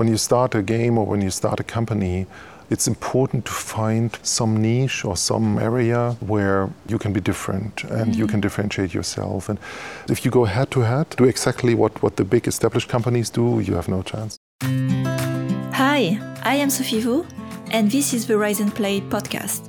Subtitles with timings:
[0.00, 2.26] when you start a game or when you start a company,
[2.70, 8.06] it's important to find some niche or some area where you can be different and
[8.06, 8.20] mm-hmm.
[8.20, 9.50] you can differentiate yourself.
[9.50, 9.58] And
[10.08, 13.60] if you go head to head, do exactly what, what the big established companies do,
[13.60, 14.38] you have no chance.
[15.82, 17.28] Hi, I am Sophie Vaux,
[17.70, 19.68] and this is the Rise and Play podcast.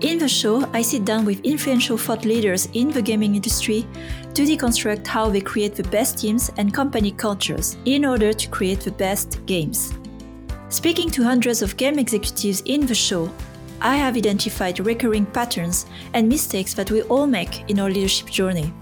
[0.00, 3.86] In the show, I sit down with influential thought leaders in the gaming industry
[4.34, 8.80] to deconstruct how they create the best teams and company cultures in order to create
[8.80, 9.92] the best games.
[10.68, 13.30] Speaking to hundreds of game executives in the show,
[13.80, 18.72] I have identified recurring patterns and mistakes that we all make in our leadership journey.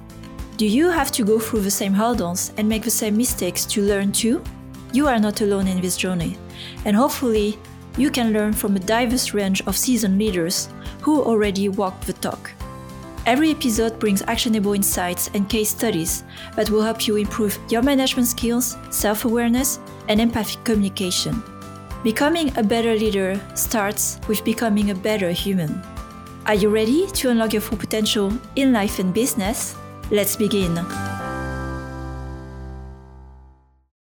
[0.57, 3.83] Do you have to go through the same hurdles and make the same mistakes to
[3.83, 4.43] learn too?
[4.93, 6.37] You are not alone in this journey,
[6.85, 7.59] and hopefully,
[7.97, 10.69] you can learn from a diverse range of seasoned leaders
[11.01, 12.51] who already walk the talk.
[13.29, 16.25] Every episode brings actionable insights and case studies
[16.57, 21.43] that will help you improve your management skills, self awareness, and empathic communication.
[22.03, 25.79] Becoming a better leader starts with becoming a better human.
[26.47, 29.77] Are you ready to unlock your full potential in life and business?
[30.11, 30.79] Let's begin.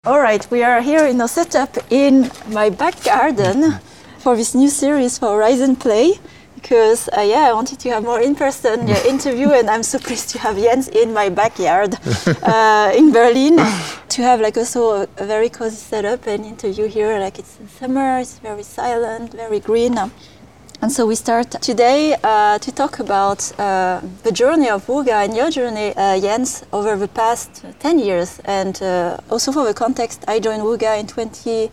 [0.05, 3.77] All right, we are here in a setup in my back garden
[4.19, 6.13] for this new series for Rise and Play
[6.61, 10.29] because uh, yeah, I wanted to have more in-person uh, interview, and I'm so pleased
[10.31, 11.95] to have Jens in my backyard
[12.43, 13.57] uh, in Berlin
[14.09, 17.19] to have like also a, a, very cozy setup and interview here.
[17.19, 19.97] Like it's summer, it's very silent, very green.
[20.81, 25.35] And so we start today uh, to talk about uh, the journey of Wooga and
[25.35, 28.39] your journey, uh, Jens, over the past 10 years.
[28.45, 28.75] And
[29.29, 31.71] also for the context, I joined Wooga in 20.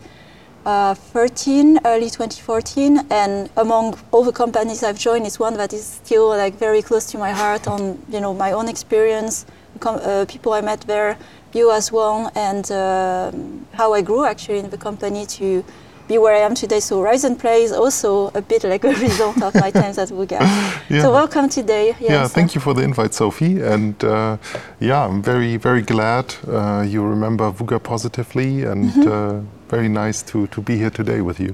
[0.65, 5.85] Uh, 13, early 2014, and among all the companies I've joined, is one that is
[5.85, 7.67] still like very close to my heart.
[7.67, 9.45] On you know my own experience,
[9.83, 11.17] uh, people I met there,
[11.53, 13.31] you as well, and uh,
[13.73, 15.63] how I grew actually in the company to
[16.07, 16.79] be where I am today.
[16.79, 20.09] So Rise and Play is also a bit like a result of my times at
[20.09, 20.39] Wooga.
[20.89, 21.01] yeah.
[21.01, 21.95] So welcome today.
[21.99, 22.09] Yes.
[22.09, 23.61] Yeah, thank you for the invite, Sophie.
[23.61, 24.37] And uh,
[24.79, 29.47] yeah, I'm very, very glad uh, you remember Wooga positively and mm-hmm.
[29.75, 31.53] Very nice to, to be here today with you.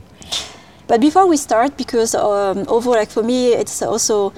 [0.88, 4.34] But before we start, because um, overall, like for me, it's also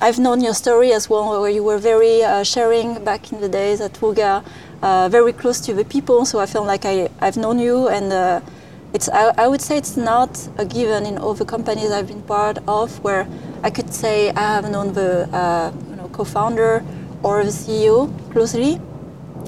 [0.00, 3.48] I've known your story as well, where you were very uh, sharing back in the
[3.48, 4.42] days at Wooga,
[4.82, 6.24] uh, very close to the people.
[6.24, 8.40] So I feel like I, I've known you, and uh,
[8.94, 12.22] it's I, I, would say it's not a given in all the companies I've been
[12.22, 13.26] part of where
[13.62, 16.84] I could say I have known the uh, you know, co-founder
[17.22, 17.96] or the CEO
[18.32, 18.80] closely.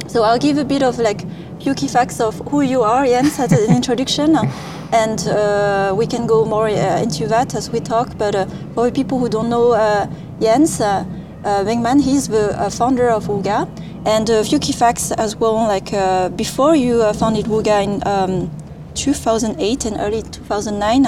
[0.08, 1.22] So I'll give a bit of like
[1.60, 4.36] few key facts of who you are, Jens, as an introduction.
[4.90, 8.16] And uh, we can go more uh, into that as we talk.
[8.16, 10.06] But uh, for people who don't know uh,
[10.40, 11.04] Jens, uh,
[11.44, 13.68] uh Begemann, he's the uh, founder of Wooga.
[14.06, 15.90] And a few key facts as well, like
[16.36, 18.50] before you founded Wooga in um,
[18.94, 21.06] 2008 and early 2009,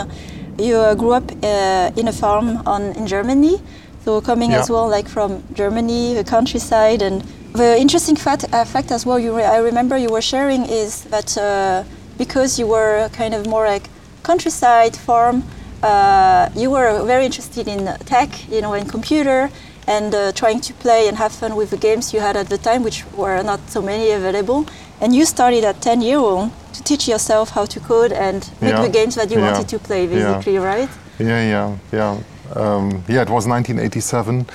[0.59, 1.31] you grew up
[1.97, 3.63] in a farm on, in Germany.
[4.05, 4.61] So coming yeah.
[4.61, 7.23] as well, like from Germany, the countryside, and
[7.53, 11.05] the interesting fact, uh, fact as well, you re- I remember you were sharing is
[11.05, 11.85] that uh,
[12.19, 13.89] because you were kind of more like
[14.23, 15.43] countryside farm,
[15.83, 19.51] uh, you were very interested in tech, you know, in computer,
[19.87, 22.59] and uh, trying to play and have fun with the games you had at the
[22.59, 24.67] time, which were not so many available.
[25.01, 28.73] And you started at 10 year old to teach yourself how to code and make
[28.73, 28.83] yeah.
[28.83, 29.51] the games that you yeah.
[29.51, 30.65] wanted to play, basically, yeah.
[30.65, 30.89] right?
[31.19, 32.21] Yeah, yeah, yeah.
[32.55, 34.47] Um, yeah, it was 1987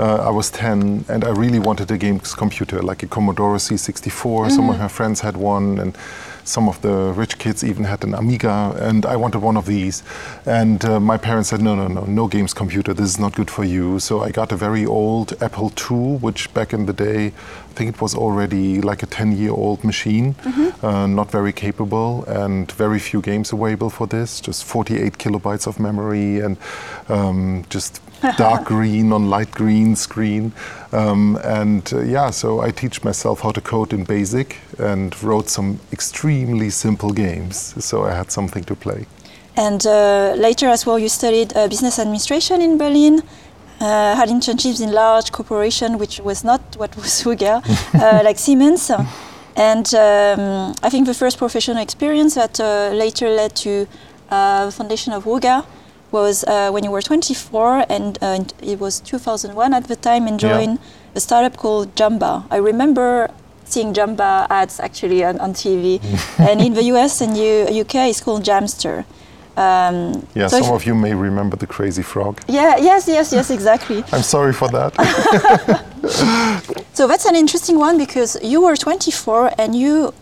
[0.00, 4.10] uh, I was 10 and I really wanted a games computer, like a Commodore C64.
[4.10, 4.50] Mm-hmm.
[4.50, 4.82] Some of mm-hmm.
[4.82, 5.96] my friends had one, and
[6.44, 10.02] some of the rich kids even had an Amiga, and I wanted one of these.
[10.46, 13.50] And uh, my parents said, no, no, no, no games computer, this is not good
[13.50, 13.98] for you.
[13.98, 17.94] So I got a very old Apple II, which back in the day, I think
[17.94, 20.84] it was already like a 10 year old machine, mm-hmm.
[20.84, 25.78] uh, not very capable, and very few games available for this, just 48 kilobytes of
[25.78, 26.56] memory, and
[27.08, 28.00] um, just
[28.36, 30.52] dark green on light green screen.
[30.92, 35.48] Um, and uh, yeah, so I teach myself how to code in BASIC and wrote
[35.48, 37.74] some extremely simple games.
[37.84, 39.06] So I had something to play.
[39.56, 43.22] And uh, later as well, you studied uh, business administration in Berlin.
[43.80, 47.62] Uh, had internships in large corporation, which was not what was Wooga,
[47.94, 48.90] uh, like Siemens.
[49.56, 53.86] And um, I think the first professional experience that uh, later led to
[54.30, 55.64] the foundation of Wooga
[56.12, 60.38] was uh, when you were 24, and uh, it was 2001 at the time, and
[60.38, 61.16] joined yeah.
[61.16, 62.44] a startup called Jamba.
[62.50, 63.30] I remember
[63.64, 66.00] seeing Jamba ads actually on, on TV,
[66.38, 69.04] and in the US and U- UK, it's called Jamster.
[69.56, 72.40] Um, yeah, so some of you may remember the crazy frog.
[72.48, 74.02] Yeah, yes, yes, yes, exactly.
[74.12, 74.92] I'm sorry for that.
[76.94, 80.14] so that's an interesting one because you were 24 and you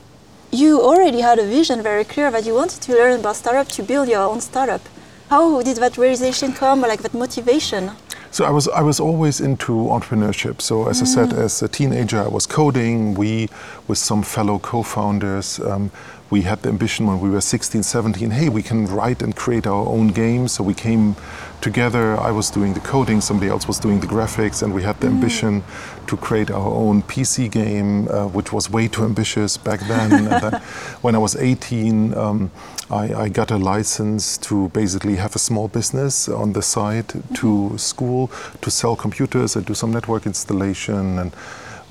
[0.51, 3.85] you already had a vision very clear that you wanted to learn about startup to
[3.85, 4.81] build your own startup.
[5.31, 7.93] How did that realization come, or like that motivation?
[8.33, 10.61] So I was I was always into entrepreneurship.
[10.61, 11.03] So as mm.
[11.03, 11.45] I said, mm.
[11.45, 13.15] as a teenager, I was coding.
[13.15, 13.49] We,
[13.87, 15.93] with some fellow co-founders, um,
[16.31, 18.31] we had the ambition when we were 16, 17.
[18.31, 20.51] Hey, we can write and create our own games.
[20.51, 21.15] So we came
[21.61, 22.19] together.
[22.19, 25.07] I was doing the coding, somebody else was doing the graphics, and we had the
[25.07, 25.15] mm.
[25.15, 25.63] ambition
[26.09, 30.25] to create our own PC game, uh, which was way too ambitious back then.
[30.25, 30.53] then
[31.03, 32.51] when I was 18, um,
[32.91, 37.35] I, I, got a license to basically have a small business on the side mm-hmm.
[37.35, 38.31] to school
[38.63, 41.19] to sell computers and do some network installation.
[41.19, 41.33] And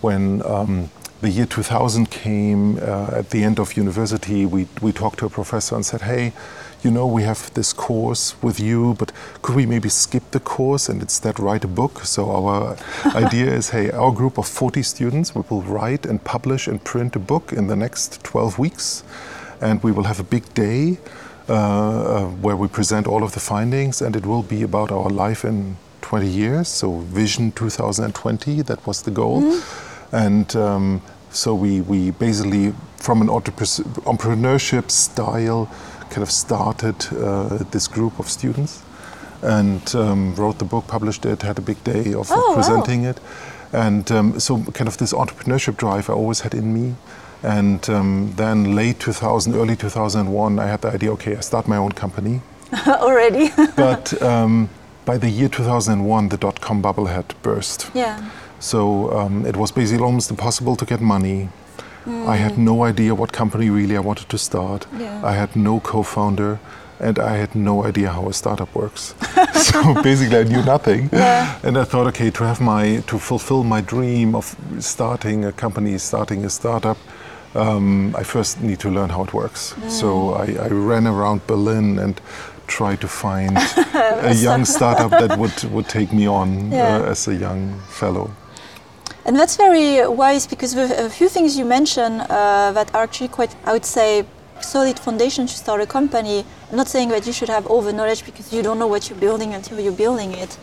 [0.01, 0.89] when um,
[1.21, 5.29] the year 2000 came, uh, at the end of university, we, we talked to a
[5.29, 6.33] professor and said, hey,
[6.83, 9.11] you know, we have this course with you, but
[9.41, 12.05] could we maybe skip the course and instead write a book?
[12.05, 12.77] So our
[13.15, 17.15] idea is, hey, our group of 40 students, we will write and publish and print
[17.15, 19.03] a book in the next 12 weeks,
[19.61, 20.97] and we will have a big day
[21.47, 25.09] uh, uh, where we present all of the findings, and it will be about our
[25.09, 26.67] life in 20 years.
[26.67, 30.15] So Vision 2020, that was the goal, mm-hmm.
[30.15, 30.55] and.
[30.55, 31.01] Um,
[31.31, 35.69] so we, we basically, from an entrepreneurship style,
[36.09, 38.81] kind of started uh, this group of students
[39.41, 43.09] and um, wrote the book, published it, had a big day of, oh, presenting wow.
[43.11, 43.19] it.
[43.71, 46.95] And um, so, kind of this entrepreneurship drive I always had in me.
[47.43, 51.77] And um, then, late 2000, early 2001, I had the idea okay, I start my
[51.77, 52.41] own company.
[52.87, 53.49] Already.
[53.75, 54.69] but um,
[55.05, 57.89] by the year 2001, the dot com bubble had burst.
[57.93, 58.29] Yeah.
[58.59, 61.49] So um, it was basically almost impossible to get money.
[62.05, 62.27] Mm.
[62.27, 64.85] I had no idea what company really I wanted to start.
[64.97, 65.21] Yeah.
[65.23, 66.59] I had no co founder
[66.99, 69.15] and I had no idea how a startup works.
[69.53, 71.09] so basically, I knew nothing.
[71.13, 71.57] Yeah.
[71.63, 75.97] And I thought, okay, to have my to fulfill my dream of starting a company,
[75.97, 76.97] starting a startup,
[77.55, 79.73] um, I first need to learn how it works.
[79.73, 79.89] Mm.
[79.89, 82.21] So I, I, ran around Berlin and
[82.67, 83.57] tried to find
[83.93, 86.97] a young startup that would would take me on yeah.
[86.97, 88.31] uh, as a young fellow.
[89.25, 93.55] And that's very wise because a few things you mentioned uh, that are actually quite,
[93.65, 94.25] I would say,
[94.61, 96.45] solid foundation to start a company.
[96.71, 99.09] I'm not saying that you should have all the knowledge because you don't know what
[99.09, 100.57] you're building until you're building it.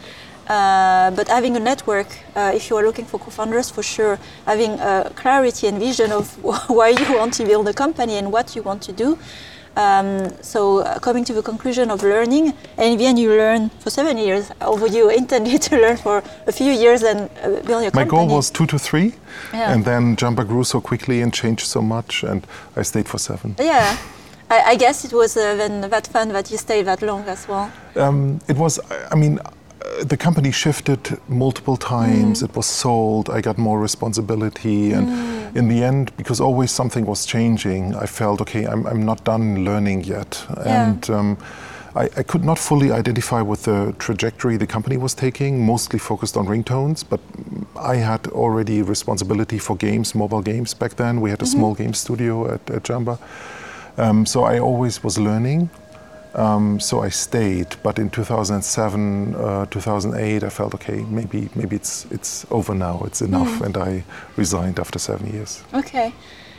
[0.49, 2.07] Uh, but having a network,
[2.37, 4.79] uh, if you are looking for co-founders, for sure, having
[5.15, 6.31] clarity and vision of
[6.69, 9.19] why you want to build a company and what you want to do,
[9.77, 13.69] um, so uh, coming to the conclusion of learning, and in the end you learn
[13.81, 17.83] for seven years, although you intended to learn for a few years and uh, build
[17.83, 18.05] your My company.
[18.05, 19.15] My goal was two to three,
[19.53, 19.73] yeah.
[19.73, 23.55] and then Jamba grew so quickly and changed so much, and I stayed for seven.
[23.59, 23.97] Yeah.
[24.49, 27.47] I, I guess it was uh, then that fun that you stayed that long as
[27.49, 27.71] well.
[27.97, 28.79] Um, it was,
[29.11, 29.41] I mean,
[30.03, 32.43] the company shifted multiple times.
[32.43, 32.49] Mm.
[32.49, 33.31] It was sold.
[33.31, 35.57] I got more responsibility, and mm.
[35.57, 38.67] in the end, because always something was changing, I felt okay.
[38.67, 40.89] I'm, I'm not done learning yet, yeah.
[40.89, 41.11] and.
[41.11, 41.39] Um,
[41.97, 46.37] I, I, could not fully identify with the trajectory the company was taking, mostly focused
[46.37, 47.21] on ringtones, but
[47.75, 51.23] I had already responsibility for games, mobile games back then.
[51.23, 51.59] We had a mm-hmm.
[51.59, 53.19] small game studio at, at Jamba.
[53.97, 55.71] Um, so I always was learning.
[56.37, 61.03] Um, so I stayed, but in 2007, uh, 2008, I felt okay.
[61.09, 63.03] Maybe maybe it's it's over now.
[63.07, 63.67] It's enough, mm.
[63.67, 64.05] and I
[64.37, 65.65] resigned after seven years.
[65.73, 66.13] Okay.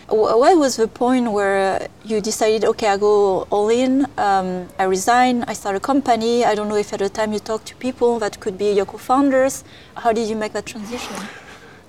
[0.09, 5.43] What was the point where you decided, okay, I go all in, um, I resign,
[5.49, 6.45] I start a company?
[6.45, 8.85] I don't know if at the time you talked to people that could be your
[8.85, 9.65] co founders.
[9.97, 11.17] How did you make that transition?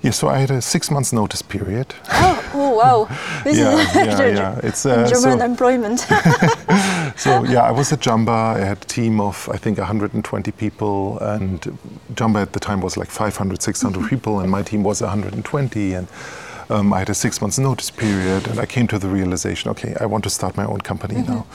[0.01, 1.93] Yeah, so I had a six months notice period.
[2.11, 3.07] Oh, oh wow.
[3.43, 4.59] This yeah, yeah, yeah.
[4.63, 6.05] It's uh, German so, employment.
[7.19, 8.55] so yeah, I was at Jamba.
[8.55, 11.61] I had a team of I think 120 people, and
[12.13, 14.09] Jamba at the time was like 500, 600 mm-hmm.
[14.09, 16.07] people, and my team was 120, and.
[16.71, 19.95] Um, I had a six months notice period, and I came to the realization, okay,
[19.99, 21.33] I want to start my own company mm-hmm.
[21.33, 21.47] now.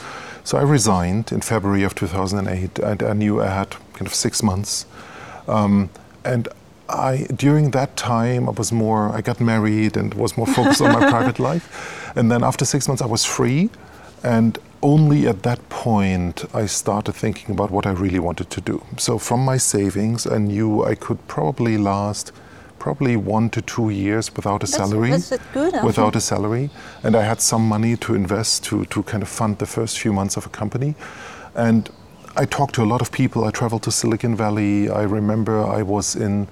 [0.42, 4.42] So I resigned in February of 2008, and I knew I had kind of six
[4.42, 4.87] months.
[5.47, 5.88] Um,
[6.25, 6.49] and
[6.88, 10.92] I during that time I was more I got married and was more focused on
[10.92, 13.71] my private life, and then after six months I was free,
[14.23, 18.85] and only at that point I started thinking about what I really wanted to do.
[18.99, 22.33] So from my savings I knew I could probably last
[22.79, 25.11] probably one to two years without a that's, salary.
[25.11, 25.87] That's good, uh-huh.
[25.87, 26.69] without a salary,
[27.03, 30.12] and I had some money to invest to to kind of fund the first few
[30.12, 30.95] months of a company,
[31.55, 31.88] and
[32.37, 33.45] I talked to a lot of people.
[33.49, 34.91] I traveled to Silicon Valley.
[34.91, 36.47] I remember I was in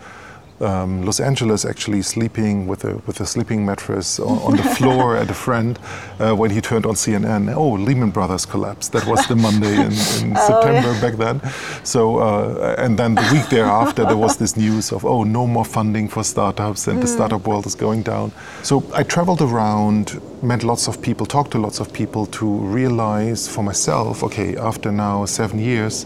[0.63, 5.17] um, Los Angeles actually sleeping with a with a sleeping mattress on, on the floor
[5.23, 5.79] at a friend
[6.19, 7.55] uh, when he turned on CNN.
[7.55, 8.93] Oh, Lehman Brothers collapsed.
[8.93, 11.01] That was the Monday in, in oh, September yeah.
[11.01, 11.41] back then.
[11.85, 15.65] So uh, and then the week thereafter there was this news of oh no more
[15.65, 17.03] funding for startups and mm.
[17.03, 18.33] the startup world is going down.
[18.63, 23.49] So I traveled around, met lots of people, talked to lots of people to realize
[23.49, 26.05] for myself, okay, after now seven years,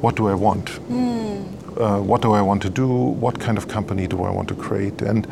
[0.00, 0.66] what do I want?
[0.88, 2.86] Mm uh, what do I want to do?
[2.86, 5.02] What kind of company do I want to create?
[5.02, 5.26] And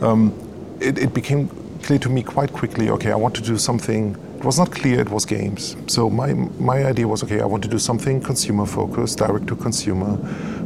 [0.00, 0.32] um,
[0.80, 1.48] it, it, became
[1.82, 2.88] clear to me quite quickly.
[2.90, 4.16] Okay, I want to do something.
[4.38, 5.76] It was not clear it was games.
[5.86, 7.40] So my my idea was okay.
[7.40, 10.16] I want to do something consumer focused, direct to consumer,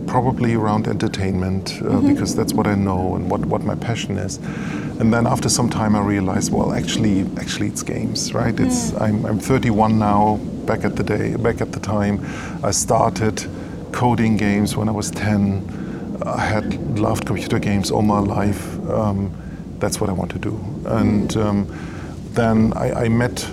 [0.07, 2.13] probably around entertainment uh, mm-hmm.
[2.13, 4.39] because that's what I know and what what my passion is.
[5.01, 8.59] And then after some time, I realized, well, actually, actually, it's games, right?
[8.61, 9.01] It's mm.
[9.01, 10.39] I'm, I'm 31 now.
[10.67, 12.25] Back at the day, back at the time,
[12.63, 13.45] I started
[13.95, 16.21] coding games when I was 10.
[16.27, 18.63] I had loved computer games all my life.
[18.91, 19.31] Um,
[19.79, 20.55] that's what I want to do.
[20.87, 21.67] And um,
[22.33, 23.49] then I, I met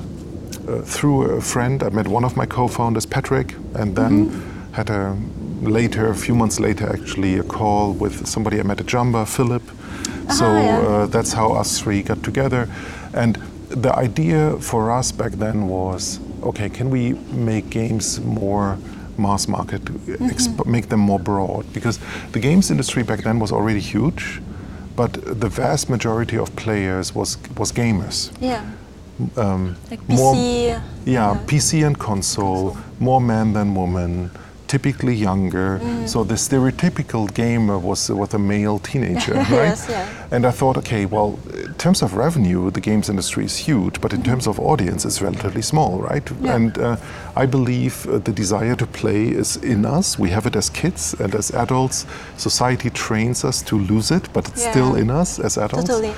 [0.67, 1.83] uh, through a friend.
[1.83, 4.73] I met one of my co-founders, Patrick, and then mm-hmm.
[4.73, 5.15] had a
[5.61, 9.61] later, a few months later, actually, a call with somebody I met at Jamba, Philip.
[9.61, 10.79] Uh-huh, so yeah.
[10.79, 12.67] uh, that's how us three got together.
[13.13, 13.35] And
[13.69, 18.79] the idea for us back then was, okay, can we make games more
[19.17, 20.27] mass market, mm-hmm.
[20.27, 21.71] exp- make them more broad.
[21.73, 21.99] Because
[22.31, 24.41] the games industry back then was already huge,
[24.95, 28.31] but the vast majority of players was was gamers.
[28.39, 28.63] Yeah.
[29.37, 30.17] Um, like PC.
[30.17, 34.31] More, yeah, yeah, PC and console, console, more men than women
[34.71, 35.79] typically younger.
[35.79, 36.07] Mm.
[36.07, 39.75] So the stereotypical gamer was was a male teenager, right?
[39.75, 40.33] yes, yeah.
[40.33, 41.31] And I thought, okay, well,
[41.67, 44.31] in terms of revenue, the games industry is huge, but in mm-hmm.
[44.31, 46.25] terms of audience, it's relatively small, right?
[46.31, 46.55] Yeah.
[46.55, 46.95] And uh,
[47.43, 50.17] I believe uh, the desire to play is in us.
[50.23, 52.05] We have it as kids and as adults.
[52.37, 54.71] Society trains us to lose it, but it's yeah.
[54.71, 55.89] still in us as adults.
[55.89, 56.13] Totally.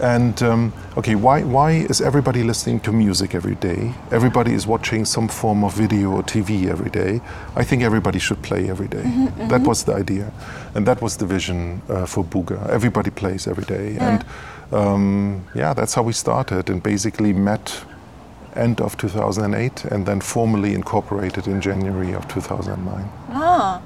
[0.00, 3.92] And um, okay, why, why is everybody listening to music every day?
[4.10, 7.20] Everybody is watching some form of video or TV every day.
[7.56, 9.02] I think everybody should play every day.
[9.02, 9.48] Mm-hmm, mm-hmm.
[9.48, 10.32] That was the idea.
[10.74, 12.68] And that was the vision uh, for Wooga.
[12.68, 13.94] Everybody plays every day.
[13.94, 14.08] Yeah.
[14.08, 14.24] And
[14.72, 17.84] um, yeah, that's how we started and basically met
[18.54, 23.08] end of 2008 and then formally incorporated in January of 2009.
[23.30, 23.82] Ah.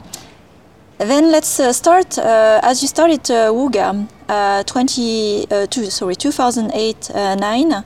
[0.99, 6.15] Then let's uh, start uh, as you started uh, Wooga, uh, 20, uh, two, sorry,
[6.15, 7.85] 2008 uh, 9,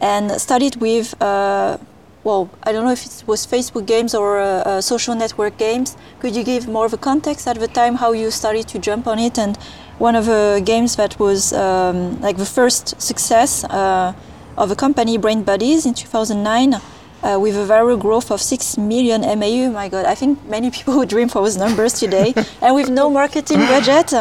[0.00, 5.58] and started with, well, I don't know if it was Facebook games or social network
[5.58, 5.96] games.
[6.20, 9.06] Could you give more of a context at the time how you started to jump
[9.06, 9.38] on it?
[9.38, 9.58] And
[9.98, 15.42] one of the games that was um, like the first success of a company, Brain
[15.42, 16.80] Buddies, in 2009
[17.24, 19.70] uh, with a viral growth of 6 million MAU.
[19.70, 22.34] My God, I think many people would dream for those numbers today.
[22.60, 24.12] and with no marketing budget,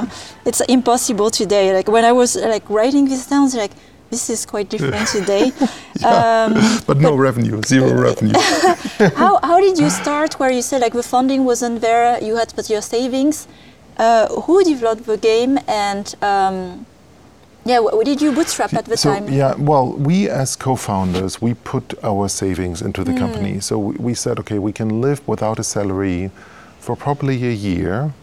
[0.46, 1.74] it's impossible today.
[1.74, 3.72] Like when I was like writing these down, like
[4.10, 5.52] this is quite different today.
[6.00, 6.48] yeah.
[6.48, 6.54] um,
[6.88, 8.40] but no but revenue, zero revenue.
[9.16, 12.54] how, how did you start where you said like the funding wasn't there, you had
[12.56, 13.48] but your savings?
[13.96, 16.84] Uh, who developed the game and um,
[17.66, 19.30] yeah, what did you bootstrap at the so, time?
[19.30, 23.20] Yeah, well, we as co-founders, we put our savings into the mm.
[23.20, 23.60] company.
[23.60, 26.32] So we said, okay, we can live without a salary
[26.80, 28.14] for probably a year,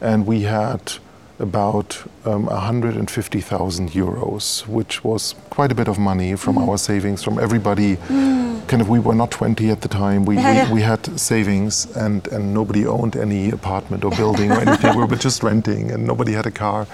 [0.00, 0.92] and we had
[1.40, 6.68] about um, 150,000 euros, which was quite a bit of money from mm.
[6.68, 7.96] our savings, from everybody.
[7.96, 8.68] Mm.
[8.68, 10.24] Kind of, we were not 20 at the time.
[10.24, 10.72] We, yeah, we, yeah.
[10.72, 14.96] we, had savings, and, and nobody owned any apartment or building or anything.
[14.96, 16.86] we were just renting, and nobody had a car.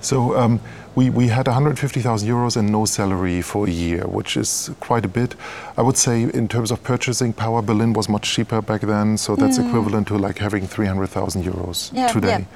[0.00, 0.60] So um,
[0.94, 5.08] we, we had 150,000 euros and no salary for a year, which is quite a
[5.08, 5.36] bit.
[5.76, 9.36] I would say, in terms of purchasing power, Berlin was much cheaper back then, so
[9.36, 9.68] that's mm.
[9.68, 12.46] equivalent to like having 300,000 euros yeah, today.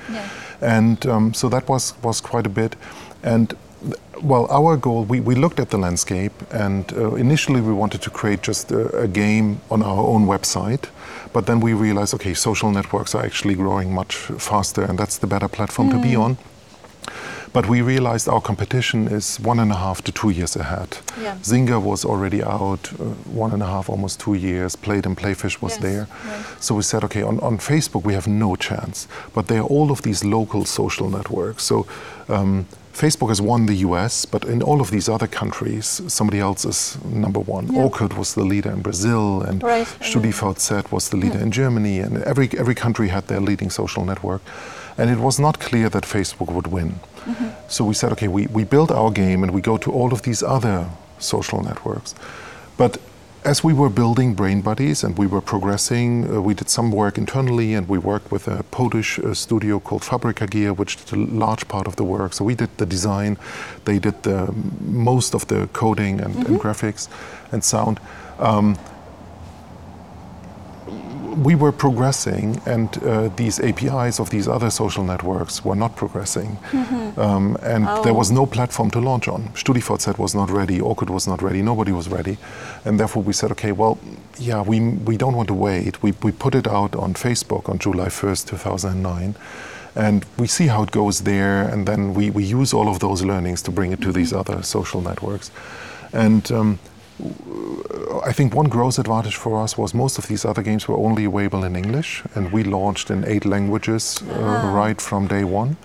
[0.61, 2.76] And um, so that was, was quite a bit.
[3.23, 3.54] And
[4.23, 8.11] well, our goal, we, we looked at the landscape, and uh, initially we wanted to
[8.11, 10.88] create just a, a, game on our own website.
[11.32, 15.26] But then we realized, okay, social networks are actually growing much faster, and that's the
[15.26, 15.92] better platform mm.
[15.92, 16.23] to be mm.
[16.23, 16.38] on.
[17.54, 20.99] But we realized our competition is one and a half to two years ahead.
[21.20, 21.37] Yeah.
[21.37, 23.04] Zynga was already out uh,
[23.44, 24.75] one and a half, almost two years.
[24.75, 25.82] Playdom Playfish was yes.
[25.82, 26.08] there.
[26.26, 26.44] Right.
[26.58, 29.06] So we said, okay, on, on Facebook we have no chance.
[29.34, 31.62] But there are all of these local social networks.
[31.62, 31.87] So
[32.28, 36.64] um, Facebook has won the US, but in all of these other countries, somebody else
[36.64, 37.73] is number one.
[37.73, 37.82] Yeah.
[37.82, 39.87] Orkut was the leader in Brazil, and right.
[40.00, 41.44] StudiVZ was the leader yeah.
[41.44, 44.42] in Germany, and every, every country had their leading social network.
[44.96, 47.00] And it was not clear that Facebook would win.
[47.24, 47.48] Mm-hmm.
[47.68, 50.22] So we said, okay, we, we build our game and we go to all of
[50.22, 50.88] these other
[51.18, 52.14] social networks.
[52.76, 52.98] But
[53.44, 57.18] as we were building Brain Buddies and we were progressing, uh, we did some work
[57.18, 61.16] internally and we worked with a Polish uh, studio called Fabryka Gear, which did a
[61.16, 62.32] large part of the work.
[62.32, 63.36] So we did the design,
[63.84, 66.54] they did the, most of the coding and, mm-hmm.
[66.54, 67.08] and graphics
[67.52, 68.00] and sound.
[68.38, 68.78] Um,
[71.34, 76.56] we were progressing, and uh, these APIs of these other social networks were not progressing.
[76.70, 77.20] Mm-hmm.
[77.20, 78.02] Um, and oh.
[78.02, 79.48] there was no platform to launch on.
[79.50, 82.38] StudiVZ was not ready, Orkut was not ready, nobody was ready.
[82.84, 83.98] And therefore we said, okay, well,
[84.38, 86.02] yeah, we, we don't want to wait.
[86.02, 89.34] We, we put it out on Facebook on July 1st, 2009
[89.96, 93.22] and we see how it goes there, and then we, we use all of those
[93.22, 94.18] learnings to bring it to mm-hmm.
[94.18, 95.52] these other social networks.
[96.12, 96.78] And um,
[98.25, 101.25] I think one gross advantage for us was most of these other games were only
[101.26, 104.73] available in English, and we launched in eight languages uh, ah.
[104.73, 105.76] right from day one.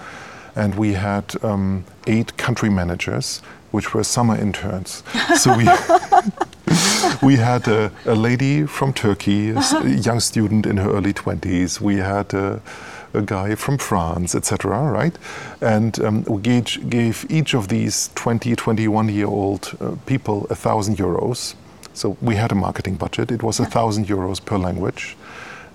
[0.55, 5.03] And we had um, eight country managers, which were summer interns.
[5.37, 5.65] so we
[7.21, 11.79] we had a, a, lady from Turkey, a young student in her early 20s.
[11.79, 12.61] We had a,
[13.13, 14.81] a guy from France, etc.
[14.91, 15.17] Right,
[15.61, 20.55] and um, we gave, gave, each of these 20, 21 year old uh, people a
[20.55, 21.55] thousand euros.
[21.93, 23.31] So we had a marketing budget.
[23.31, 25.17] It was a thousand euros per language,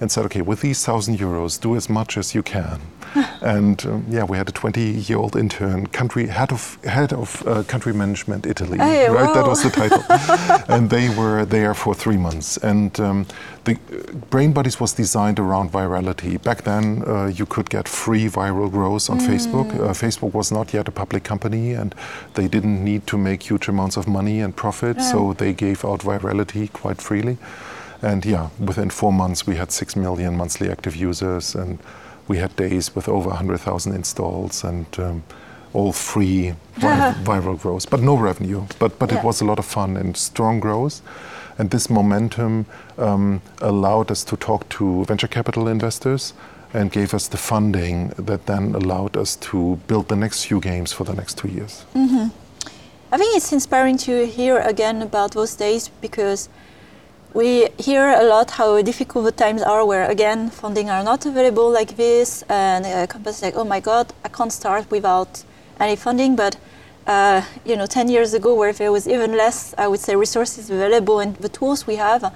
[0.04, 2.80] and said, okay, with these thousand euros, do as much as you can
[3.42, 7.92] and um, yeah, we had a 20-year-old intern, country head of head of uh, country
[7.92, 9.26] management Italy, hey, right?
[9.26, 9.34] Whoa.
[9.34, 10.02] That was the title,
[10.74, 12.56] and they were there for three months.
[12.56, 13.26] And um,
[13.64, 16.42] the uh, Brain Buddies was designed around virality.
[16.42, 19.26] Back then, uh, you could get free viral growth on mm.
[19.26, 19.72] Facebook.
[19.74, 21.94] Uh, Facebook was not yet a public company, and
[22.34, 25.12] they didn't need to make huge amounts of money and profit, yeah.
[25.12, 27.38] so they gave out virality quite freely.
[28.04, 31.78] And yeah, within four months, we had six million monthly active users and
[32.28, 35.22] we had days with over 100,000 installs and um,
[35.72, 38.66] all free viral growth, but no revenue.
[38.78, 39.18] But, but yeah.
[39.18, 41.00] it was a lot of fun and strong growth.
[41.58, 42.66] And this momentum
[42.98, 46.34] um, allowed us to talk to venture capital investors
[46.74, 50.92] and gave us the funding that then allowed us to build the next few games
[50.92, 51.86] for the next two years.
[51.94, 52.28] Mm-hmm.
[53.12, 56.48] I think it's inspiring to hear again about those days because
[57.34, 61.68] we hear a lot how difficult the times are where again funding are not available
[61.68, 65.42] like this and uh, companies like oh my god i can't start without
[65.80, 66.56] any funding but
[67.08, 70.70] uh, you know 10 years ago where there was even less i would say resources
[70.70, 72.32] available and the tools we have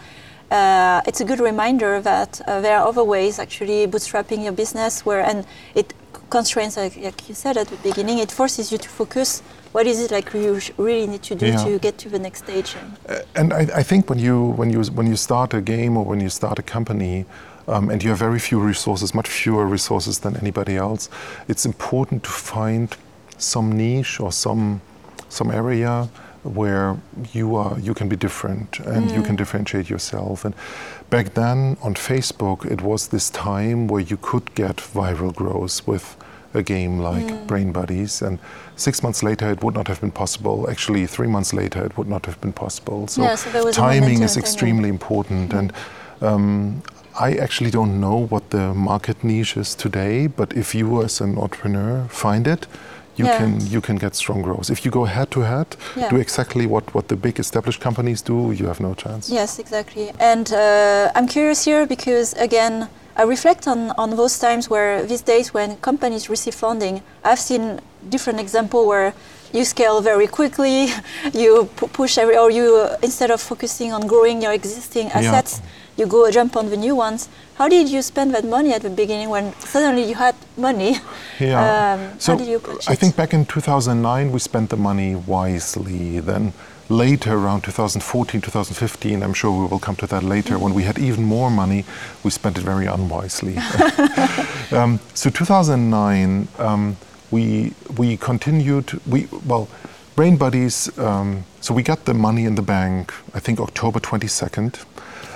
[0.50, 5.06] uh, it's a good reminder that uh, there are other ways actually bootstrapping your business
[5.06, 5.94] where and it
[6.28, 10.00] constraints like, like you said at the beginning it forces you to focus what is
[10.00, 11.64] it like you really need to do yeah.
[11.64, 12.74] to get to the next stage?
[13.08, 16.04] Uh, and I, I, think when you when you when you start a game or
[16.04, 17.26] when you start a company,
[17.66, 21.10] um, and you have very few resources, much fewer resources than anybody else,
[21.48, 22.96] it's important to find
[23.36, 24.80] some niche or some
[25.28, 26.08] some area
[26.44, 26.96] where
[27.32, 29.16] you are you can be different and mm.
[29.16, 29.38] you can mm.
[29.38, 30.54] differentiate yourself and
[31.10, 36.16] back then on facebook it was this time where you could get viral growth with
[36.54, 37.46] a game like mm.
[37.46, 38.22] Brain Buddies.
[38.22, 38.38] And
[38.78, 40.68] six months later, it would not have been possible.
[40.70, 43.06] Actually, three months later, it would not have been possible.
[43.08, 45.50] So, yeah, so timing is extremely important.
[45.50, 45.58] Mm.
[45.58, 45.72] And
[46.20, 46.82] um,
[47.18, 51.38] I actually don't know what the market niche is today, but if you as an
[51.38, 52.66] entrepreneur find it,
[53.16, 53.38] you yeah.
[53.38, 54.70] can you can get strong growth.
[54.70, 55.76] If you go head to head,
[56.10, 59.28] do exactly what, what the big established companies do, you have no chance.
[59.28, 60.12] Yes, exactly.
[60.20, 65.22] And uh, I'm curious here because again, I reflect on, on those times where these
[65.22, 69.14] days when companies receive funding, I've seen different example where
[69.52, 70.88] you scale very quickly,
[71.32, 76.04] you push every, or you uh, instead of focusing on growing your existing assets, yeah.
[76.04, 77.28] you go jump on the new ones.
[77.56, 80.96] How did you spend that money at the beginning when suddenly you had money?
[81.40, 81.94] Yeah.
[81.94, 82.34] Um, so
[82.88, 86.18] I think back in 2009 we spent the money wisely.
[86.18, 86.52] Then
[86.88, 90.64] later, around 2014, 2015, I'm sure we will come to that later, mm-hmm.
[90.64, 91.84] when we had even more money,
[92.24, 93.56] we spent it very unwisely.
[94.72, 96.96] um, so 2009, um,
[97.30, 99.00] we we continued.
[99.06, 99.68] We well,
[100.16, 100.96] Brain Buddies.
[100.98, 103.12] Um, so we got the money in the bank.
[103.34, 104.84] I think October 22nd.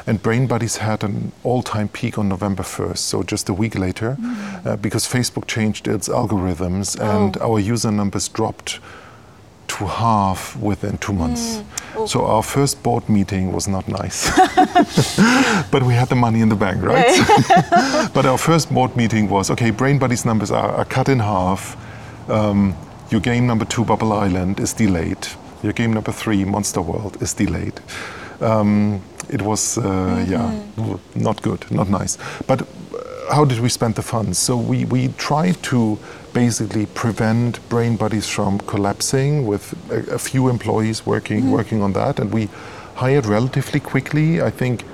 [0.07, 3.79] And Brain Buddies had an all time peak on November 1st, so just a week
[3.79, 4.67] later, mm.
[4.67, 7.53] uh, because Facebook changed its algorithms and oh.
[7.53, 8.81] our user numbers dropped
[9.79, 11.63] to half within two months.
[11.95, 12.09] Mm.
[12.09, 14.31] So our first board meeting was not nice.
[15.71, 18.11] but we had the money in the bank, right?
[18.15, 21.77] but our first board meeting was okay, Brain Buddies numbers are, are cut in half.
[22.29, 22.75] Um,
[23.11, 25.27] your game number two, Bubble Island, is delayed.
[25.63, 27.81] Your game number three, Monster World, is delayed.
[28.41, 30.33] Um, it was, uh, mm-hmm.
[30.33, 32.19] yeah, not good, not nice.
[32.47, 32.67] But
[33.31, 34.39] how did we spend the funds?
[34.39, 35.99] So we, we tried to
[36.33, 41.51] basically prevent Brain Buddies from collapsing with a, a few employees working mm.
[41.51, 42.49] working on that, and we
[42.95, 44.41] hired relatively quickly.
[44.41, 44.85] I think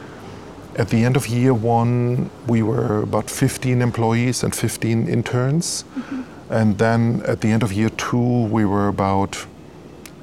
[0.78, 5.82] at the end of year one, we were about 15 employees and 15 interns.
[5.82, 6.22] Mm-hmm.
[6.50, 9.44] And then at the end of year two, we were about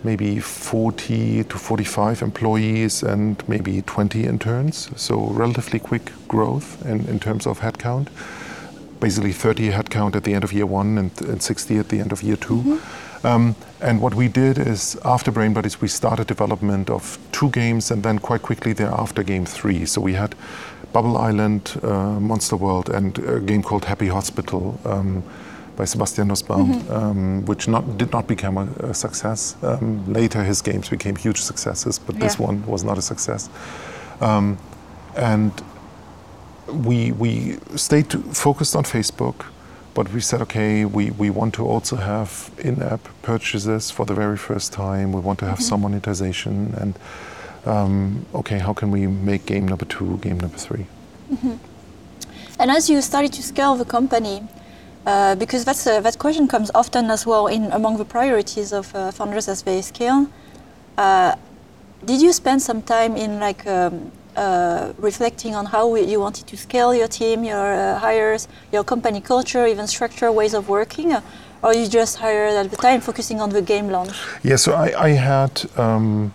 [0.04, 4.89] maybe 40 to 45 employees and maybe 20 interns.
[4.95, 8.08] So relatively quick growth in, in terms of headcount.
[8.99, 12.12] Basically 30 headcount at the end of year one and, and 60 at the end
[12.12, 13.27] of year 2 mm-hmm.
[13.27, 17.91] um, and what we did is after Brain Buddies, we started development of two games
[17.91, 19.86] and then quite quickly thereafter game three.
[19.86, 20.34] So we had
[20.93, 24.79] Bubble Island, uh, Monster World, and a game called Happy Hospital.
[24.86, 25.23] Um,
[25.75, 26.93] by Sebastian Nussbaum, mm-hmm.
[26.93, 29.58] um, which not, did not become a, a success.
[29.62, 32.21] Um, later, his games became huge successes, but yeah.
[32.21, 33.49] this one was not a success.
[34.21, 34.58] Um,
[35.15, 35.51] and
[36.67, 39.45] we we stayed focused on Facebook,
[39.93, 44.38] but we said, okay, we, we want to also have in-app purchases for the very
[44.38, 45.13] first time.
[45.13, 45.69] We want to have mm-hmm.
[45.69, 46.99] some monetization, and
[47.65, 50.86] um, okay, how can we make game number two, game number 3
[51.32, 51.54] mm-hmm.
[52.60, 54.43] And as you started to scale the company,
[55.06, 58.93] uh, because that's uh, that question comes often as well in among the priorities of
[58.95, 60.28] uh, founders as they scale.
[60.97, 61.36] Uh,
[62.06, 66.48] did you spend some time in like um, uh, reflecting on how we, you wanted
[66.48, 71.15] to scale your team, your hires, your company culture, even structure, ways of working?
[71.65, 74.15] or you just hired at the time, focusing on the game launch?
[74.43, 76.32] Yeah, so I, I had um,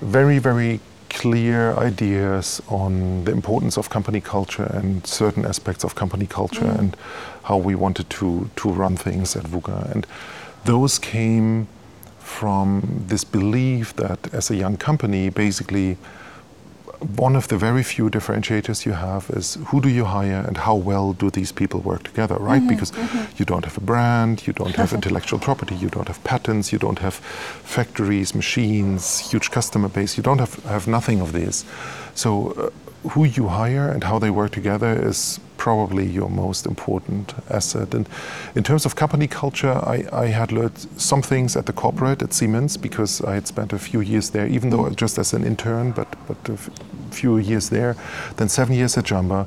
[0.00, 6.26] very, very clear ideas on the importance of company culture and certain aspects of company
[6.26, 6.78] culture mm.
[6.78, 6.96] and
[7.42, 9.92] how we wanted to, to run things at Wooga.
[9.92, 10.06] And
[10.64, 11.68] those came
[12.18, 15.98] from this belief that as a young company, basically,
[17.02, 20.74] one of the very few differentiators you have is who do you hire and how
[20.74, 22.60] well do these people work together, right?
[22.60, 23.32] Mm-hmm, because mm-hmm.
[23.36, 26.78] you don't have a brand, you don't have intellectual property, you don't have patents, you
[26.78, 31.64] don't have factories, machines, huge customer base, you don't have, have nothing of this.
[32.14, 32.70] So, uh,
[33.10, 37.94] who you hire and how they work together is probably your most important asset.
[37.94, 38.08] And
[38.54, 42.32] in terms of company culture, I, I, had learned some things at the corporate at
[42.32, 45.92] Siemens because I had spent a few years there, even though just as an intern,
[45.92, 46.38] but, but
[47.12, 47.96] few years there,
[48.36, 49.46] then seven years at Jamba.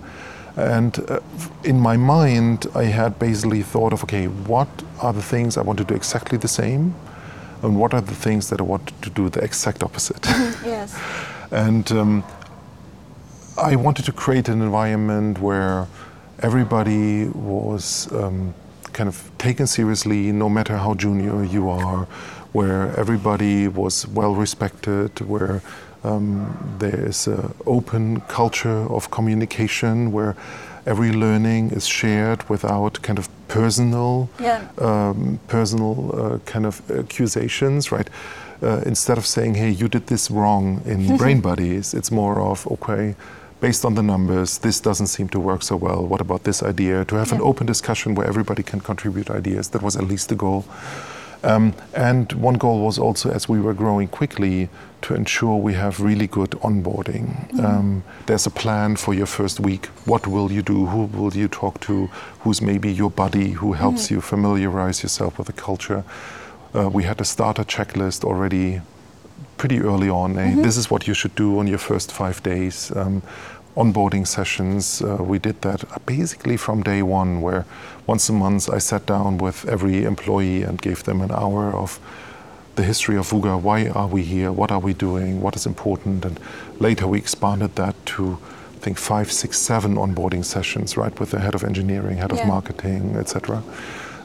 [0.56, 1.19] And uh,
[1.63, 4.69] in my mind, I had basically thought of okay, what
[5.01, 6.95] are the things I want to do exactly the same?
[7.62, 10.25] And what are the things that I want to do the exact opposite?
[10.63, 10.97] yes.
[11.51, 12.23] and um,
[13.58, 15.88] I wanted to create an environment where
[16.39, 18.54] everybody was um,
[18.93, 22.06] kind of taken seriously, no matter how junior you are,
[22.51, 25.62] where everybody was well respected, where
[26.06, 30.36] um, there is an open culture of communication, where
[30.86, 34.68] every learning is shared without kind of personal, yeah.
[34.78, 38.10] um, personal uh, kind of accusations, right?
[38.62, 42.68] Uh, instead of saying, "Hey, you did this wrong" in Brain Buddies, it's more of,
[42.68, 43.15] "Okay."
[43.62, 46.06] based on the numbers, this doesn't seem to work so well.
[46.06, 47.06] What about this idea?
[47.06, 47.36] To have yeah.
[47.36, 49.70] an open discussion where everybody can contribute ideas.
[49.70, 50.65] That was at least the goal.
[51.44, 54.70] Um, and one goal was also, as we were growing quickly,
[55.06, 57.26] to ensure we have really good onboarding.
[57.28, 57.65] Mm-hmm.
[57.65, 59.86] Um, there's a plan for your first week.
[60.06, 60.88] What will you do?
[60.88, 62.08] Who will you talk to?
[62.39, 64.15] Who's maybe your buddy who helps mm-hmm.
[64.15, 66.04] you familiarize yourself with the culture?
[66.74, 68.82] Uh, we had a starter checklist already
[69.58, 70.38] pretty early on.
[70.38, 70.41] Eh?
[70.41, 70.63] Mm-hmm.
[70.63, 72.91] This is what you should do on your first five days.
[72.96, 73.22] Um,
[73.78, 77.65] onboarding sessions, uh, we did that basically from day one, where
[78.08, 82.00] once a month I sat down with every employee and gave them an hour of
[82.76, 83.60] the history of Wooga.
[83.60, 84.52] Why are we here?
[84.52, 85.42] What are we doing?
[85.42, 86.26] What is important?
[86.26, 86.40] And
[86.80, 88.38] later we expanded that to
[88.76, 92.42] I think five, six, seven onboarding sessions, right, with the head of engineering, head yeah.
[92.42, 93.64] of marketing, etc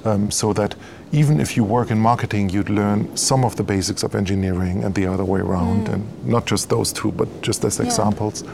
[0.05, 0.75] um, so that
[1.13, 4.95] even if you work in marketing, you'd learn some of the basics of engineering and
[4.95, 5.95] the other way around, mm.
[5.95, 7.85] and not just those two, but just as yeah.
[7.85, 8.45] examples.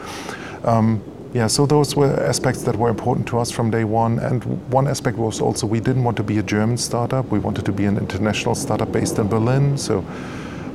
[0.63, 4.19] Um, yeah, so those were aspects that were important to us from day one.
[4.19, 7.25] And one aspect was also we didn't want to be a German startup.
[7.29, 9.77] We wanted to be an international startup based in Berlin.
[9.77, 10.03] So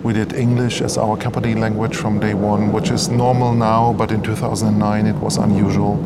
[0.03, 4.11] we did English as our company language from day one, which is normal now, but
[4.11, 5.97] in 2009 it was unusual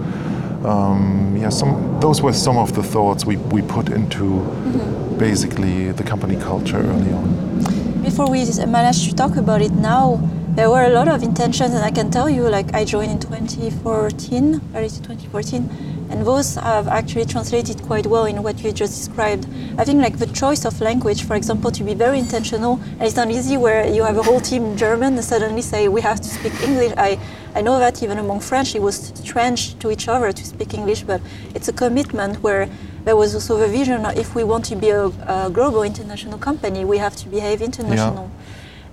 [0.66, 5.18] um, yeah, some those were some of the thoughts we, we put into mm-hmm.
[5.18, 8.02] basically the company culture early on.
[8.02, 10.20] Before we managed to talk about it now,
[10.56, 13.18] there were a lot of intentions, and I can tell you, like I joined in
[13.18, 19.46] 2014, early 2014, and those have actually translated quite well in what you just described.
[19.76, 23.16] I think like the choice of language, for example, to be very intentional, and it's
[23.16, 26.22] not easy where you have a whole team in German and suddenly say we have
[26.22, 26.94] to speak English.
[26.96, 27.18] I
[27.54, 31.02] I know that even among French, it was strange to each other to speak English,
[31.02, 31.20] but
[31.54, 32.66] it's a commitment where
[33.04, 36.84] there was also the vision if we want to be a, a global international company,
[36.86, 38.30] we have to behave international.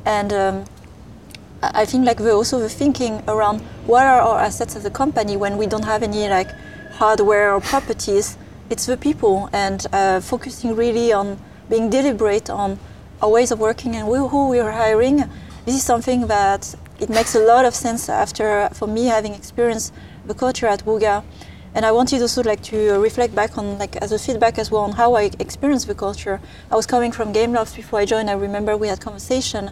[0.06, 0.20] Yeah.
[0.20, 0.66] And um,
[1.74, 5.38] I think like the, also the thinking around what are our assets as a company
[5.38, 6.50] when we don't have any like
[6.94, 8.38] hardware or properties.
[8.70, 12.80] It's the people and uh, focusing really on being deliberate on
[13.22, 15.24] our ways of working and who we are hiring.
[15.66, 19.94] This is something that it makes a lot of sense after, for me, having experienced
[20.26, 21.24] the culture at Wooga.
[21.76, 24.82] And I wanted also like to reflect back on like as a feedback as well
[24.82, 26.40] on how I experienced the culture.
[26.70, 28.30] I was coming from Gameloft before I joined.
[28.30, 29.72] I remember we had conversation,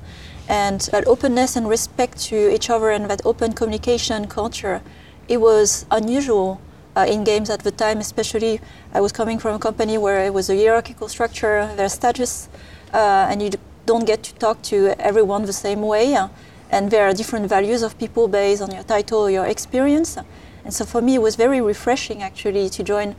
[0.51, 4.81] and that openness and respect to each other and that open communication culture,
[5.29, 6.59] it was unusual
[6.97, 7.99] uh, in games at the time.
[7.99, 8.59] Especially,
[8.93, 12.49] I was coming from a company where it was a hierarchical structure, their status,
[12.93, 13.51] uh, and you
[13.85, 16.15] don't get to talk to everyone the same way.
[16.15, 16.27] Uh,
[16.69, 20.17] and there are different values of people based on your title your experience.
[20.65, 23.15] And so for me, it was very refreshing actually to join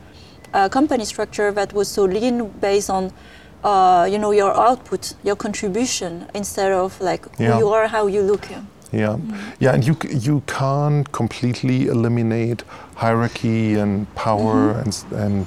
[0.53, 3.11] a company structure that was so lean based on
[3.63, 7.53] uh, you know your output, your contribution, instead of like yeah.
[7.53, 8.49] who you are, how you look.
[8.91, 9.35] Yeah, mm.
[9.59, 12.63] yeah, and you you can't completely eliminate
[12.95, 15.15] hierarchy and power mm-hmm.
[15.15, 15.45] and and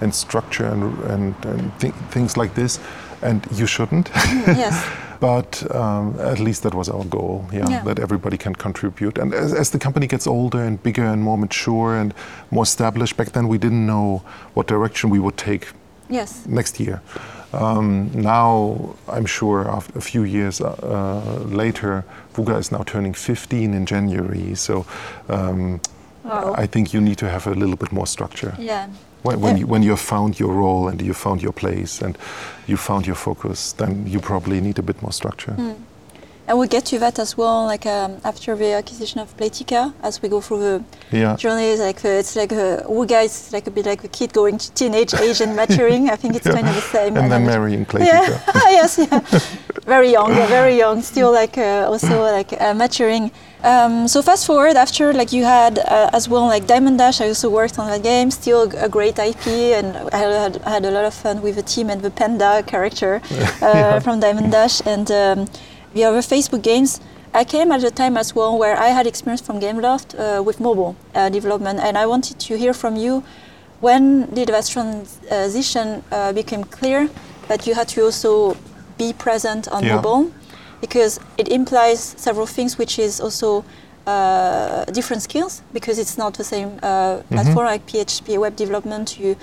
[0.00, 2.80] and structure and and, and th- things like this,
[3.22, 4.10] and you shouldn't.
[4.14, 4.86] yes.
[5.18, 7.82] But um, at least that was our goal, yeah, yeah.
[7.84, 9.18] that everybody can contribute.
[9.18, 12.12] And as, as, the company gets older and bigger and more mature and
[12.50, 14.22] more established, back then we didn't know
[14.54, 15.68] what direction we would take
[16.10, 16.44] yes.
[16.46, 17.00] next year.
[17.52, 22.04] Um, now, I'm sure after a few years uh, later,
[22.34, 24.54] Wooga is now turning 15 in January.
[24.54, 24.84] So
[25.28, 25.80] um,
[26.24, 26.54] wow.
[26.56, 28.54] I think you need to have a little bit more structure.
[28.58, 28.88] Yeah.
[29.22, 32.16] When, when, you, when you have found your role and you found your place and
[32.66, 35.52] you found your focus, then you probably need a bit more structure.
[35.52, 35.76] Mm.
[36.48, 40.22] And we'll get to that as well, like um, after the acquisition of Playtika, as
[40.22, 41.34] we go through the yeah.
[41.34, 41.76] journey.
[41.76, 44.72] Like uh, it's like a Wooga is like a bit like a kid going to
[44.72, 46.08] teenage age and maturing.
[46.08, 46.52] I think it's yeah.
[46.52, 47.16] kind of the same.
[47.16, 48.06] And, and then marrying Playtika.
[48.06, 48.40] Yeah.
[48.78, 49.20] yes, yeah.
[49.86, 51.02] very young, yeah, very young.
[51.02, 53.32] Still like uh, also like uh, maturing.
[53.64, 57.20] Um, so fast forward after like you had uh, as well like Diamond Dash.
[57.20, 58.30] I also worked on that game.
[58.30, 61.62] Still a great IP, and I had, I had a lot of fun with the
[61.64, 63.20] team and the panda character
[63.60, 65.10] uh, from Diamond Dash and.
[65.10, 65.48] Um,
[65.96, 67.00] the other Facebook games,
[67.34, 70.60] I came at a time as well where I had experience from Gameloft uh, with
[70.60, 73.24] mobile uh, development, and I wanted to hear from you
[73.80, 77.08] when did that transition uh, become clear
[77.48, 78.56] that you had to also
[78.96, 79.96] be present on yeah.
[79.96, 80.32] mobile
[80.80, 83.64] because it implies several things, which is also
[84.06, 87.34] uh, different skills because it's not the same uh, mm-hmm.
[87.34, 89.36] platform like PHP web development to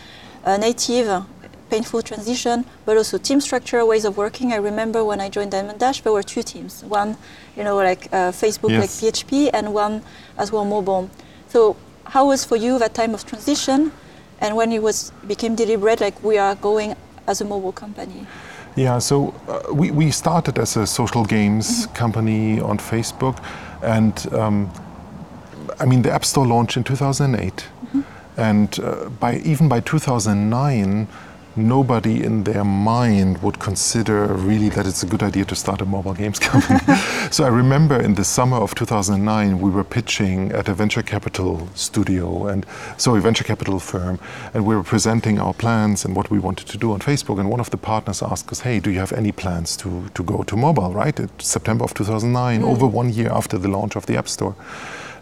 [0.46, 1.26] uh, native
[1.74, 4.54] painful transition, but also team structure, ways of working.
[4.54, 6.84] I remember when I joined Diamond Dash, there were two teams.
[6.84, 7.18] One,
[7.58, 8.82] you know, like uh, Facebook, yes.
[8.84, 10.04] like PHP, and one
[10.38, 11.10] as well mobile.
[11.50, 13.92] So how was for you that time of transition,
[14.40, 18.28] and when it was became deliberate, like we are going as a mobile company?
[18.76, 21.96] Yeah, so uh, we, we started as a social games mm-hmm.
[21.96, 23.38] company on Facebook,
[23.82, 24.70] and um,
[25.80, 28.02] I mean the App Store launched in 2008, mm-hmm.
[28.38, 31.08] and uh, by even by 2009
[31.56, 35.86] nobody in their mind would consider really that it's a good idea to start a
[35.86, 36.80] mobile games company.
[37.32, 41.68] so I remember in the summer of 2009, we were pitching at a venture capital
[41.76, 42.66] studio and
[42.98, 44.20] so a venture capital firm,
[44.54, 47.40] and we were presenting our plans and what we wanted to do on Facebook.
[47.40, 50.24] And one of the partners asked us, "Hey, do you have any plans to to
[50.24, 52.66] go to mobile?" Right, it's September of 2009, mm.
[52.66, 54.56] over one year after the launch of the App Store.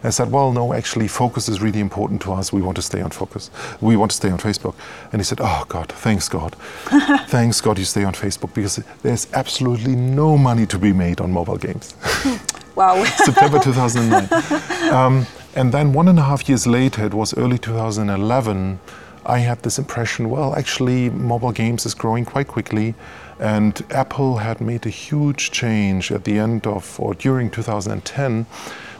[0.04, 2.52] I said, well, no, actually, focus is really important to us.
[2.52, 3.50] We want to stay on focus.
[3.80, 4.74] We want to stay on Facebook.
[5.12, 6.54] And he said, oh, God, thanks, God.
[7.28, 11.30] thanks, God, you stay on Facebook because there's absolutely no money to be made on
[11.30, 11.94] mobile games.
[12.74, 13.02] wow.
[13.24, 14.92] September 2009.
[14.92, 18.80] Um, and then one and a half years later, it was early 2011,
[19.24, 22.94] I had this impression well, actually, mobile games is growing quite quickly.
[23.38, 28.46] And Apple had made a huge change at the end of or during 2010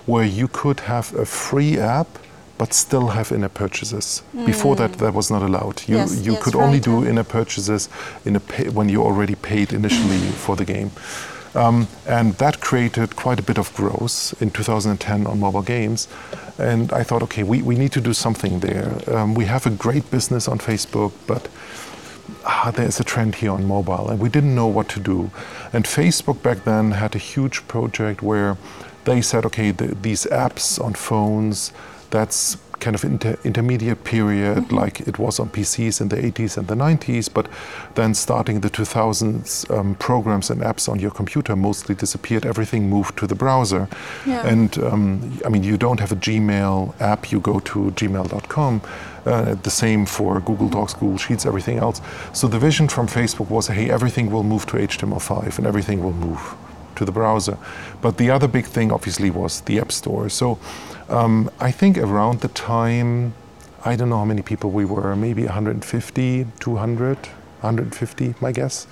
[0.07, 2.19] where you could have a free app
[2.59, 4.23] but still have in-app purchases.
[4.37, 4.47] Mm.
[4.47, 5.83] Before that, that was not allowed.
[5.88, 7.88] You yes, you yes, could right, only do in-app purchases
[8.25, 10.93] in a pay, when you already paid initially for the game.
[11.55, 16.09] Um, and that created quite a bit of growth in 2010 on mobile games.
[16.59, 18.93] And I thought, okay, we, we need to do something there.
[19.09, 21.49] Um, we have a great business on Facebook, but
[22.45, 25.31] ah, there's a trend here on mobile, and we didn't know what to do.
[25.73, 28.57] And Facebook back then had a huge project where
[29.05, 31.73] they said, okay, the, these apps on phones,
[32.11, 34.75] that's kind of inter- intermediate period mm-hmm.
[34.75, 37.47] like it was on PCs in the 80s and the 90s, but
[37.95, 42.45] then starting the 2000s, um, programs and apps on your computer mostly disappeared.
[42.45, 43.88] Everything moved to the browser.
[44.27, 44.47] Yeah.
[44.47, 48.83] And um, I mean, you don't have a Gmail app, you go to gmail.com.
[49.25, 52.01] Uh, the same for Google Docs, Google Sheets, everything else.
[52.33, 56.19] So the vision from Facebook was hey, everything will move to HTML5 and everything will
[56.27, 56.43] move
[56.97, 57.59] to the browser.
[58.01, 60.29] But the other big thing, obviously, was the App Store.
[60.29, 60.59] So
[61.09, 63.35] um, I think around the time,
[63.85, 68.87] I don't know how many people we were, maybe 150, 200, 150, my guess.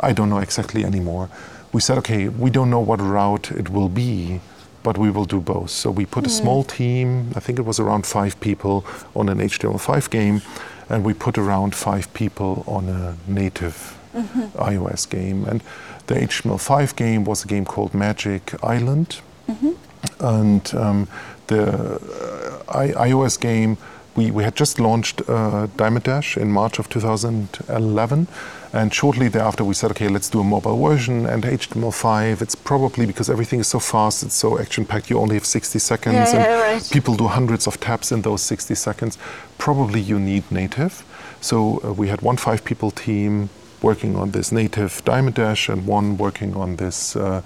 [0.00, 1.28] I don't know exactly anymore.
[1.72, 4.40] We said, okay, we don't know what route it will be,
[4.82, 5.70] but we will do both.
[5.70, 9.38] So we put a small team, I think it was around five people, on an
[9.38, 10.40] HTML5 game,
[10.88, 15.44] and we put around five people on a native iOS game.
[15.44, 15.62] And
[16.06, 19.20] the HTML5 game was a game called Magic Island.
[20.20, 21.08] And um,
[21.46, 23.76] the uh, I- iOS game,
[24.16, 28.28] we, we had just launched uh, Diamond Dash in March of 2011.
[28.72, 31.24] And shortly thereafter, we said, okay, let's do a mobile version.
[31.26, 35.36] And HTML5, it's probably because everything is so fast, it's so action packed, you only
[35.36, 36.14] have 60 seconds.
[36.14, 36.90] Yeah, and yeah, right.
[36.92, 39.16] people do hundreds of taps in those 60 seconds.
[39.56, 41.04] Probably you need native.
[41.40, 43.48] So uh, we had one five people team
[43.82, 47.42] working on this native Diamond Dash and one working on this uh,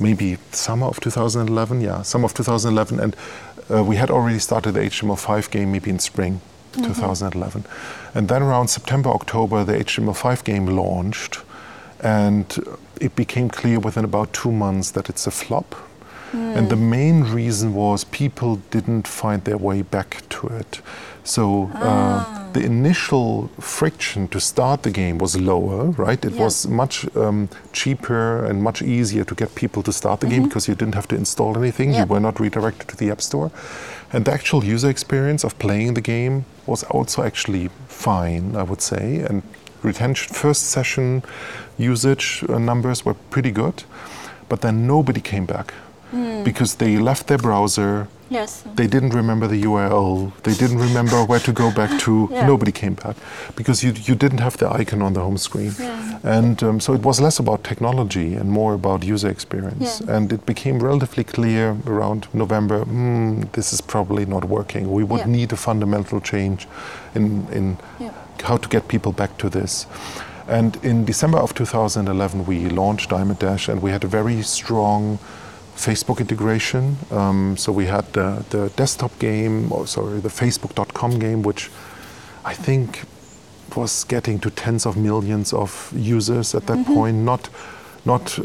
[0.00, 1.80] maybe summer of 2011.
[1.80, 3.00] Yeah, summer of 2011.
[3.00, 3.16] And
[3.70, 6.40] uh, we had already started the HTML5 game maybe in spring
[6.72, 7.64] 2011.
[8.14, 11.40] And then around September, October, the HTML5 game launched.
[12.00, 15.74] And it became clear within about two months that it's a flop.
[16.34, 20.80] And the main reason was people didn't find their way back to it.
[21.24, 26.24] So uh, the initial friction to start the game was lower, right?
[26.24, 26.44] It Yeah.
[26.44, 30.68] was much um, cheaper and much easier to get people to start the game because
[30.68, 31.92] you didn't have to install anything.
[31.92, 32.00] Yeah.
[32.00, 33.50] You were not redirected to the App Store.
[34.12, 38.82] And the actual user experience of playing the game was also actually fine, I would
[38.82, 39.24] say.
[39.28, 39.42] And
[39.82, 41.22] retention, first session
[41.78, 43.84] usage uh, numbers were pretty good.
[44.48, 45.72] But then nobody came back
[46.44, 48.06] because they left their browser.
[48.32, 48.64] Yes.
[48.74, 50.32] They didn't remember the URL.
[50.42, 52.12] They didn't remember where to go back to.
[52.32, 52.46] Yeah.
[52.46, 53.16] Nobody came back
[53.56, 55.72] because you, you didn't have the icon on the home screen.
[55.78, 56.18] Yeah.
[56.22, 60.00] And um, so it was less about technology and more about user experience.
[60.00, 60.16] Yeah.
[60.16, 64.90] And it became relatively clear around November hmm, this is probably not working.
[64.90, 66.66] We would need a fundamental change
[67.14, 67.78] in, in
[68.42, 69.86] how to get people back to this.
[70.48, 75.18] And in December of 2011, we launched Diamond Dash, and we had a very strong
[75.76, 76.96] Facebook integration.
[77.10, 81.70] Um, so we had the, the desktop game, or sorry, the Facebook.com game, which
[82.44, 83.04] I think
[83.76, 87.16] was getting to tens of millions of users at that point.
[87.16, 87.48] Not,
[88.04, 88.38] not,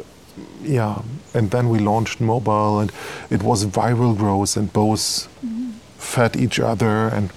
[0.62, 1.02] yeah.
[1.34, 2.92] And then we launched mobile, and
[3.30, 5.28] it was viral growth, and both
[5.98, 7.32] fed each other and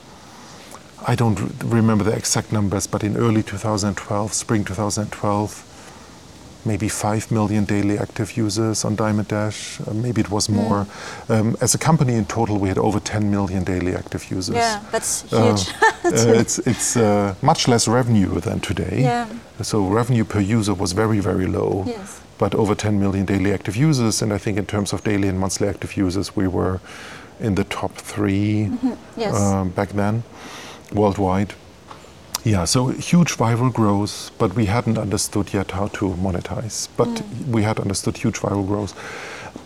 [1.07, 5.65] I don't r- remember the exact numbers, but in early 2012, spring 2012,
[6.65, 9.81] maybe 5 million daily active users on Diamond Dash.
[9.81, 10.87] Uh, maybe it was more.
[11.29, 14.57] Um, as a company in total, we had over 10 million daily active users.
[14.57, 15.69] Yeah, that's Uh, huge.
[16.05, 19.01] uh, it's it's uh, much less revenue than today.
[19.03, 19.27] Yeah.
[19.63, 21.85] So revenue per user was very, very low.
[21.87, 22.21] Yes.
[22.39, 25.39] But over 10 million daily active users, and I think in terms of daily and
[25.39, 26.81] monthly active users, we were
[27.41, 28.71] in the top 3
[29.17, 29.35] Yes.
[29.35, 30.23] um, back then,
[30.93, 31.55] worldwide.
[32.45, 36.89] Yeah, so huge viral growth, but we hadn't understood yet how to monetize.
[36.97, 38.95] But we had understood huge viral growth.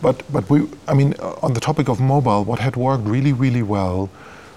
[0.03, 3.33] But but we, I mean, uh, on the topic of mobile, what had worked really
[3.33, 4.11] really well,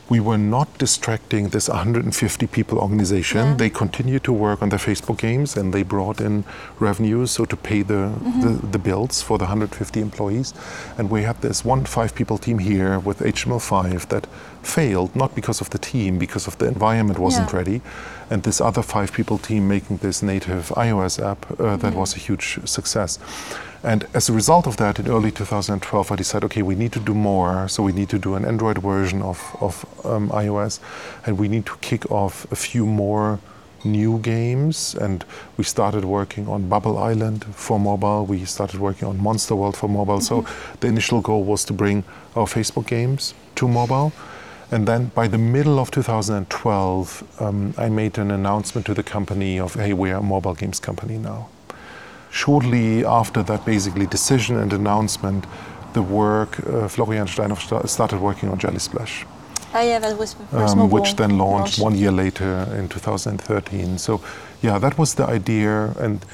[0.10, 3.46] we were not distracting this 150 people organization.
[3.46, 3.56] Yeah.
[3.56, 6.44] They continued to work on their Facebook games, and they brought in
[6.80, 10.54] revenues so to pay the, the the bills for the 150 employees.
[10.98, 14.28] And we had this one five people team here with HTML5 that
[14.68, 17.58] failed not because of the team, because of the environment wasn't Yeah.
[17.60, 17.82] ready,
[18.30, 22.20] and this other five people team making this native iOS app uh, that was a
[22.20, 23.20] huge success.
[23.84, 27.00] And as a result of that, in early 2012, I decided, okay, we need to
[27.00, 27.68] do more.
[27.70, 30.80] So we need to do an Android version of, of um, iOS,
[31.26, 33.40] and we need to kick off a few more
[33.84, 34.96] new games.
[35.00, 35.24] And
[35.58, 38.26] we started working on Bubble Island for mobile.
[38.26, 40.22] We started working on Monster World for mobile.
[40.22, 40.44] So
[40.80, 42.04] the initial goal was to bring
[42.36, 44.12] our Facebook games to mobile.
[44.72, 49.60] And then by the middle of 2012, um, I made an announcement to the company
[49.60, 51.48] of, hey, we are a mobile games company now.
[52.32, 55.46] Shortly after that, basically decision and announcement,
[55.94, 59.26] the work, uh, Florian Steinhoff sta- started working on Jelly Splash,
[59.74, 61.80] Ah, yeah, that was um, which then launched launch.
[61.80, 63.98] one year later in 2013.
[63.98, 64.22] So,
[64.62, 65.94] yeah, that was the idea.
[66.00, 66.26] And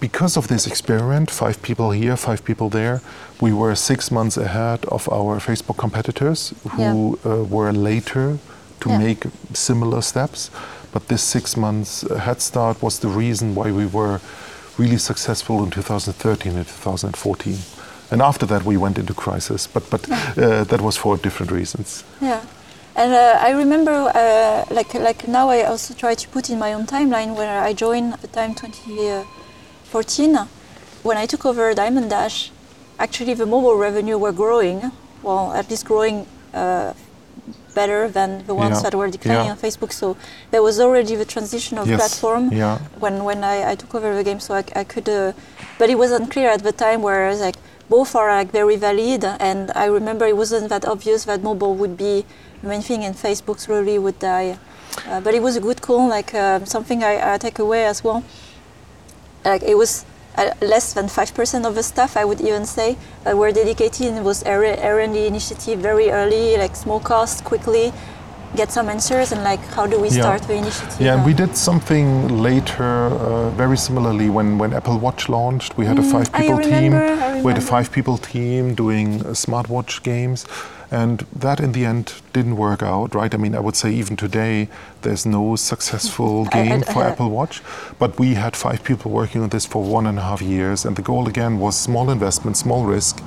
[0.00, 3.00] because of this experiment, five people here, five people there,
[3.40, 8.38] we were six months ahead of our Facebook competitors who uh, were later
[8.80, 8.98] to Yeah.
[8.98, 10.50] make similar steps.
[10.92, 14.20] But this six months uh, head start was the reason why we were
[14.78, 17.56] really successful in 2013 and 2014.
[18.10, 22.04] And after that, we went into crisis, but, but uh, that was for different reasons.
[22.20, 22.40] Yeah,
[22.94, 26.72] and uh, I remember, uh, like like now, I also try to put in my
[26.74, 28.54] own timeline where I joined at the time
[29.92, 30.48] 2014.
[31.02, 32.50] when I took over Diamond Dash,
[32.98, 34.90] actually the mobile revenue were growing,
[35.22, 36.94] well, at least growing uh,
[37.74, 38.82] better than the ones Yeah.
[38.90, 39.52] that were declining Yeah.
[39.52, 39.92] on Facebook.
[39.92, 40.16] So
[40.50, 41.98] there was already the transition of Yes.
[42.00, 42.78] platform Yeah.
[42.98, 44.40] when when I, I took over the game.
[44.40, 45.32] So I, I could, uh,
[45.78, 47.02] but it wasn't clear at the time.
[47.02, 47.58] Whereas like
[47.88, 51.96] both are like very valid, and I remember it wasn't that obvious that mobile would
[51.96, 52.24] be
[52.62, 54.58] the main thing, and Facebook slowly would die.
[55.08, 58.02] Uh, but it was a good call, like um something I, I take away as
[58.02, 58.22] well.
[59.46, 60.04] Like it was
[60.36, 64.06] uh, less than five percent of the staff, I would even say, that were dedicated.
[64.08, 67.92] And it was R and D initiative very early, like small cost, quickly
[68.56, 70.22] get some answers, and like how do we Yeah.
[70.22, 71.00] start the initiative?
[71.00, 72.06] Yeah, and uh, we did something
[72.42, 75.76] later, uh, very similarly when, when Apple Watch launched.
[75.76, 76.92] We had a Mm, five I people team.
[76.92, 80.46] remember, I We had a five people team doing uh, smartwatch games.
[80.90, 83.34] And that in the end didn't work out, right?
[83.34, 84.68] I mean, I would say even today,
[85.02, 87.60] there's no successful game for Apple Watch.
[87.98, 90.84] But we had five people working on this for one and a half years.
[90.84, 93.20] And the goal again was small investment, small risk.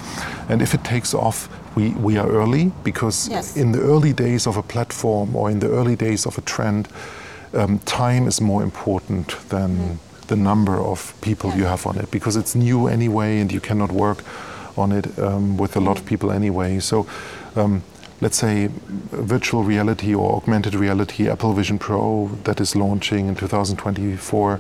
[0.47, 3.55] And if it takes off, we, we are early because Yes.
[3.57, 6.87] in the early days of a platform or in the early days of a trend,
[7.53, 11.57] um, time is more important than the number of people Yeah.
[11.57, 14.23] you have on it because it's new anyway and you cannot work
[14.77, 16.79] on it um, with a lot of people anyway.
[16.79, 17.05] So
[17.55, 17.81] um,
[18.21, 18.69] let's say
[19.11, 24.59] virtual reality or augmented reality, Apple Vision Pro that is launching in 2024.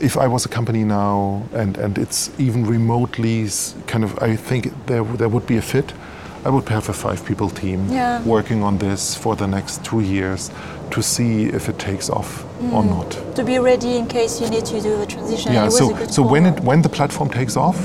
[0.00, 3.48] If I was a company now and, and it's even remotely
[3.86, 5.92] kind of, I think there, there would be a fit.
[6.44, 8.22] I would have a five people team Yeah.
[8.22, 10.50] working on this for the next two years
[10.92, 12.90] to see if it takes off or Mm.
[12.90, 13.34] not.
[13.34, 15.52] to be ready in case you need to do the transition.
[15.52, 17.76] Yeah, so, a so when, it, when the platform takes off,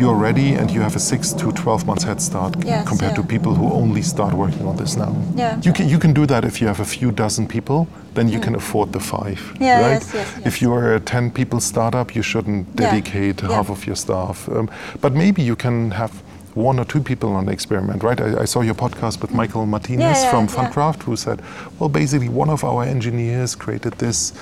[0.00, 3.22] you're ready and you have a six to 12 months head start Yes, compared to
[3.22, 5.14] people who only start working on this now.
[5.36, 5.60] Yeah.
[5.62, 8.40] You can, you can do that if you have a few dozen people, then you
[8.40, 9.38] can afford the five.
[9.38, 9.60] Mm.
[9.60, 9.90] Yeah, right?
[9.90, 10.46] yes, yes, yes.
[10.46, 13.48] If you're a 10 people startup, you shouldn't dedicate yeah.
[13.48, 14.48] half of your staff.
[14.48, 14.70] Um,
[15.00, 16.12] but maybe you can have
[16.54, 18.20] one or two people on the experiment, right?
[18.20, 20.14] I, I saw your podcast with Michael Martinez Mm.
[20.14, 20.70] Yeah, yeah, from yeah.
[20.70, 21.42] Fundcraft who said,
[21.78, 24.32] well, basically, one of our engineers created this.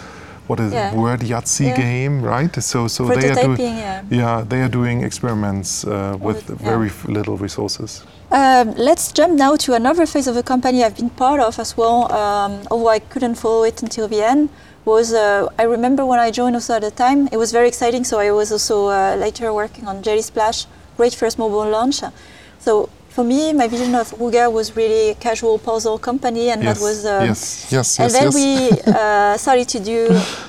[0.48, 0.90] What is Yeah.
[0.90, 1.76] it, word Yahtzee Yeah.
[1.84, 2.54] game, right?
[2.70, 4.02] So, so they are doing, yeah.
[4.22, 6.40] yeah, they are doing experiments uh, with
[6.70, 7.90] very f- little resources.
[8.30, 11.76] Um, let's jump now to another phase of a company I've been part of as
[11.76, 14.48] well, um, although I couldn't follow it until the end.
[14.84, 18.04] Was uh, I remember when I joined also at the time, it was very exciting.
[18.04, 20.58] So I was also uh, later working on Jelly Splash,
[20.96, 22.00] great first mobile launch.
[22.58, 22.88] So
[23.18, 26.84] for me, my vision of Wooga was really a casual puzzle company, and yes, that
[26.88, 27.40] was um, yes,
[27.76, 28.34] yes, and yes, then yes.
[28.40, 30.00] we uh, started to do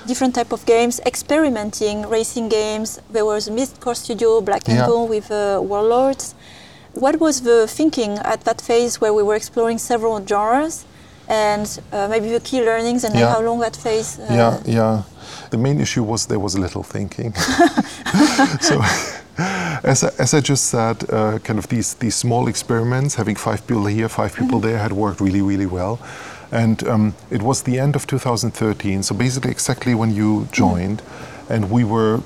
[0.06, 2.88] different type of games, experimenting, racing games.
[3.16, 4.86] There was a mid-core studio, Black and Yeah.
[4.86, 6.36] Gold with uh, Warlords.
[6.94, 10.86] What was the thinking at that phase where we were exploring several genres,
[11.28, 13.34] and uh, maybe the key learnings and Yeah.
[13.34, 14.10] how long that phase?
[14.20, 14.96] Uh, yeah, yeah.
[15.50, 17.34] The main issue was there was little thinking.
[18.70, 18.76] so,
[19.84, 23.66] as I, as I just said, uh, kind of these these small experiments, having five
[23.66, 26.00] people here, five people there, had worked really, really well.
[26.52, 31.02] And um, it was the end of 2013, so basically exactly when you joined,
[31.48, 32.22] and we were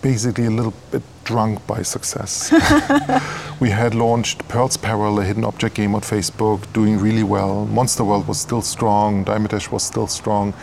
[0.00, 2.52] basically a little bit drunk by success.
[3.60, 7.66] we had launched Pearl's Peril, a hidden object game on Facebook, doing really well.
[7.66, 10.54] Monster World was still strong, Diamond Dash was still strong,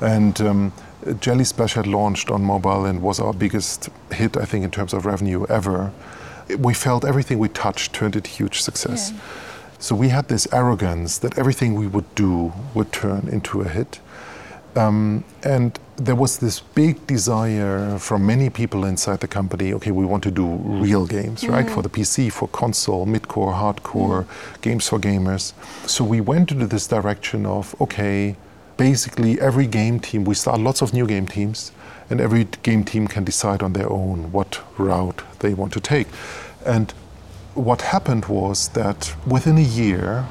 [0.00, 0.72] and um,
[1.20, 4.92] Jelly Splash had launched on mobile and was our biggest hit, I think, in terms
[4.92, 5.92] of revenue ever.
[6.58, 9.10] We felt everything we touched turned into huge success.
[9.12, 9.20] Yeah.
[9.78, 14.00] So we had this arrogance that everything we would do would turn into a hit.
[14.76, 20.04] Um, and there was this big desire from many people inside the company okay, we
[20.04, 21.68] want to do real games, right?
[21.68, 24.26] For the PC, for console, mid core, hardcore,
[24.62, 25.52] games for gamers.
[25.86, 28.36] So we went into this direction of okay,
[28.76, 31.72] basically every game team, we start lots of new game teams,
[32.10, 36.06] and every game team can decide on their own what route they want to take.
[36.66, 36.92] And
[37.54, 40.26] what happened was that within a year,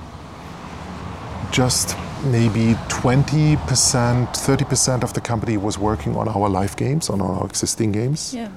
[1.52, 7.46] just maybe 20%, 30% of the company was working on our live games, on our
[7.46, 8.34] existing games.
[8.34, 8.50] Yeah.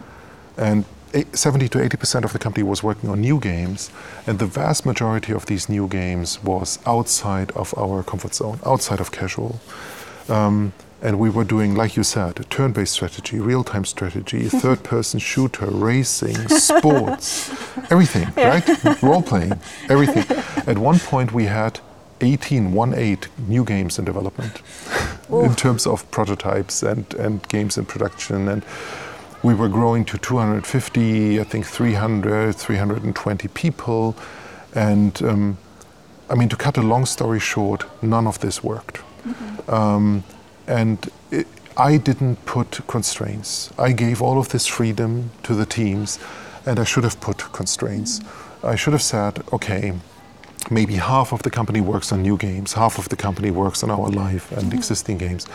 [0.56, 0.84] And
[1.32, 3.90] 70 to 80% of the company was working on new games.
[4.26, 9.00] And the vast majority of these new games was outside of our comfort zone, outside
[9.00, 9.60] of casual.
[10.28, 14.82] Um, and we were doing, like you said, turn based strategy, real time strategy, third
[14.82, 17.50] person shooter, racing, sports,
[17.90, 19.02] everything, right?
[19.02, 20.24] Role playing, everything.
[20.66, 21.80] At one point, we had
[22.20, 24.62] 18, 1 8 new games in development
[25.30, 28.48] in terms of prototypes and, and games in production.
[28.48, 28.64] And
[29.46, 34.16] we were growing to 250, I think 300, 320 people.
[34.74, 35.58] And um,
[36.28, 38.98] I mean, to cut a long story short, none of this worked.
[39.68, 40.24] Um,
[40.66, 40.98] and
[41.30, 43.70] it, I didn't put constraints.
[43.78, 46.18] I gave all of this freedom to the teams,
[46.64, 48.18] and I should have put constraints.
[48.18, 48.66] Mm-hmm.
[48.66, 49.92] I should have said, okay,
[50.70, 53.90] maybe half of the company works on new games, half of the company works on
[53.90, 54.78] our live and mm-hmm.
[54.78, 55.46] existing games.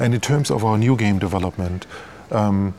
[0.00, 1.86] And in terms of our new game development,
[2.32, 2.74] um,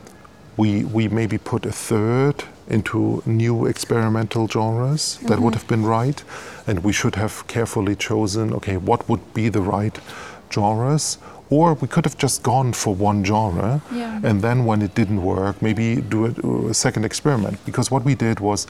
[0.58, 5.28] we, we maybe put a third into new experimental genres mm-hmm.
[5.28, 5.60] that would mm-hmm.
[5.60, 6.22] have been right.
[6.66, 9.98] And we should have carefully chosen okay, what would be the right
[10.52, 11.16] genres?
[11.48, 14.20] Or we could have just gone for one genre yeah.
[14.22, 17.64] and then when it didn't work, maybe do a, a second experiment.
[17.64, 18.66] Because what we did was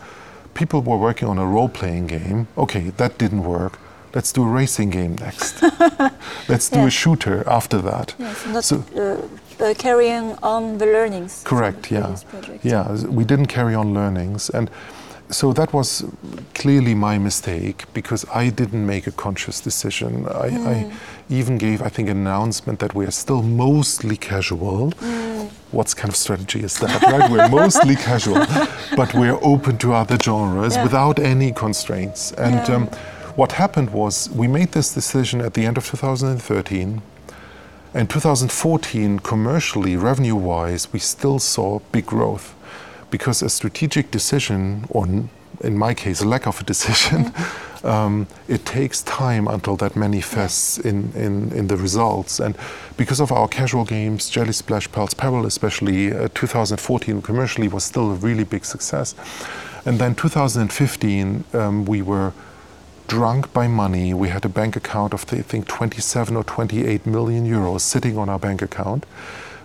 [0.54, 2.46] people were working on a role playing game.
[2.56, 3.78] Okay, that didn't work.
[4.14, 5.62] Let's do a racing game next.
[6.48, 6.86] Let's do yeah.
[6.86, 8.14] a shooter after that.
[8.18, 9.26] Yes, not so, uh,
[9.60, 11.42] uh, carrying on the learnings.
[11.44, 12.16] Correct, yeah.
[12.62, 14.50] Yeah, we didn't carry on learnings.
[14.50, 14.70] And
[15.30, 16.04] so that was
[16.54, 20.26] clearly my mistake because I didn't make a conscious decision.
[20.26, 20.66] I, mm.
[20.66, 20.92] I,
[21.30, 24.92] even gave, I think, an announcement that we are still mostly casual.
[24.92, 25.50] Mm.
[25.72, 27.30] What kind of strategy is that, right?
[27.30, 28.46] we're mostly casual,
[28.96, 30.82] but we're open to other genres yeah.
[30.82, 32.32] without any constraints.
[32.32, 32.74] And yeah.
[32.74, 32.86] um,
[33.36, 37.02] what happened was we made this decision at the end of 2013.
[37.94, 42.54] And 2014, commercially, revenue wise, we still saw big growth
[43.10, 47.86] because a strategic decision, or in my case, a lack of a decision, mm-hmm.
[47.86, 52.40] um, it takes time until that manifests in, in, in, the results.
[52.40, 52.56] And
[52.96, 58.10] because of our casual games, Jelly Splash, Pearl's Peril, especially, uh, 2014 commercially was still
[58.10, 59.14] a really big success.
[59.86, 62.32] And then 2015, um, we were
[63.08, 64.14] drunk by money.
[64.14, 68.28] We had a bank account of, I think, 27 or 28 million euros sitting on
[68.28, 69.04] our bank account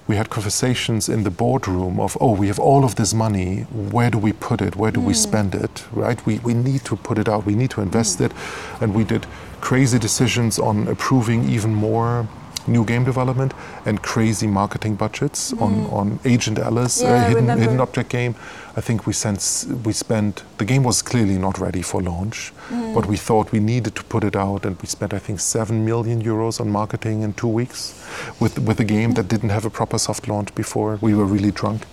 [0.07, 3.61] we had conversations in the boardroom of, oh, we have all of this money.
[3.71, 4.75] Where do we put it?
[4.75, 5.05] Where do mm.
[5.05, 5.85] we spend it?
[5.91, 6.23] Right?
[6.25, 7.45] We, we need to put it out.
[7.45, 8.25] We need to invest mm.
[8.25, 8.33] it.
[8.81, 9.25] And we did
[9.61, 12.27] crazy decisions on approving even more
[12.67, 13.53] new game development
[13.85, 15.61] and crazy marketing budgets mm.
[15.61, 18.35] on, on Agent Alice, yeah, hidden, hidden object game.
[18.76, 22.95] I think we sent, we spent the game was clearly not ready for launch, mm.
[22.95, 25.86] but we thought we needed to put it out, and we spent I think seven
[25.86, 27.93] million euros on marketing in two weeks
[28.39, 30.97] with with a game that didn't have a proper soft launch before.
[31.01, 31.86] We were really drunk,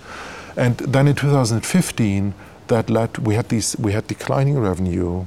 [0.57, 2.35] and then in 2015
[2.68, 5.26] that led we had these we had declining revenue,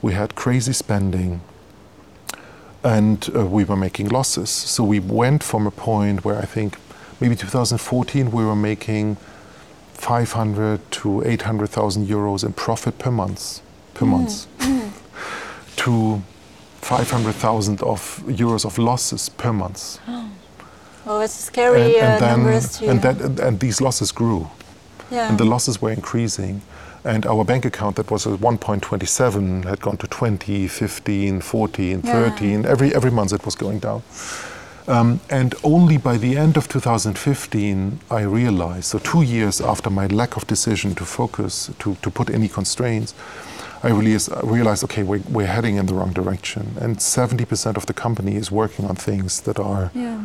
[0.00, 1.40] we had crazy spending
[2.84, 4.50] and uh, we were making losses.
[4.50, 6.78] So we went from a point where I think
[7.20, 9.16] maybe 2014 we were making
[9.98, 13.60] 500 to 800,000 euros in profit per month,
[13.94, 14.10] per mm.
[14.10, 14.90] month, mm.
[15.76, 16.22] to
[16.80, 19.98] 500,000 of euros of losses per month.
[21.06, 24.48] Oh, it's scary and, and uh, then, numbers And, that, and these losses grew.
[25.10, 25.28] Yeah.
[25.28, 26.62] And the losses were increasing.
[27.04, 32.12] And our bank account that was at 1.27 had gone to 20, 15, 14, yeah.
[32.30, 32.66] 13.
[32.66, 34.02] Every, every month it was going down.
[34.88, 40.06] Um, and only by the end of 2015, I realized, so two years after my
[40.06, 43.14] lack of decision to focus, to, to put any constraints,
[43.82, 46.74] I realized, realized okay, we're, we're heading in the wrong direction.
[46.80, 50.22] And 70% of the company is working on things that are yeah.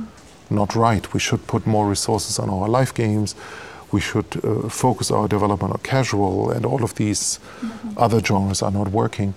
[0.49, 1.13] not right.
[1.13, 3.35] We should put more resources on our live games
[3.93, 7.97] we should uh, focus our development on casual, and all of these mm-hmm.
[7.97, 9.35] other genres are not working.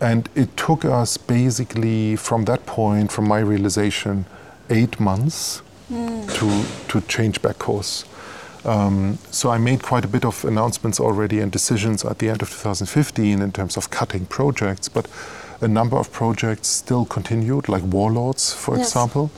[0.00, 4.26] And it took us basically from that point, from my realization,
[4.70, 6.32] eight months mm.
[6.34, 8.04] to, to change back course.
[8.64, 12.42] Um, so I made quite a bit of announcements already and decisions at the end
[12.42, 15.06] of 2015 in terms of cutting projects, but
[15.60, 18.88] a number of projects still continued, like Warlords, for yes.
[18.88, 19.30] example,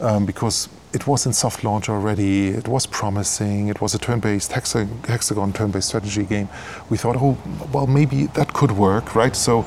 [0.00, 2.48] um, because it was in soft launch already.
[2.48, 3.68] It was promising.
[3.68, 6.48] It was a turn-based hexagon turn-based strategy game.
[6.88, 7.38] We thought, oh,
[7.72, 9.36] well, maybe that could work, right?
[9.36, 9.64] So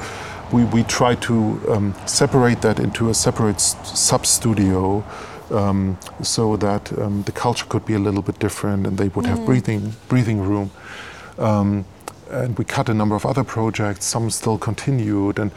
[0.53, 5.03] we, we tried to um, separate that into a separate sub studio
[5.49, 9.25] um, so that um, the culture could be a little bit different and they would
[9.25, 9.29] mm.
[9.29, 10.69] have breathing breathing room.
[11.39, 11.85] Um,
[12.29, 14.05] and we cut a number of other projects.
[14.05, 15.51] Some still continued and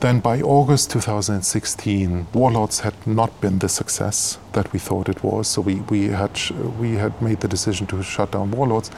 [0.00, 5.46] then by August 2016, Warlords had not been the success that we thought it was.
[5.46, 6.40] So we, we, had,
[6.78, 8.90] we had made the decision to shut down Warlords.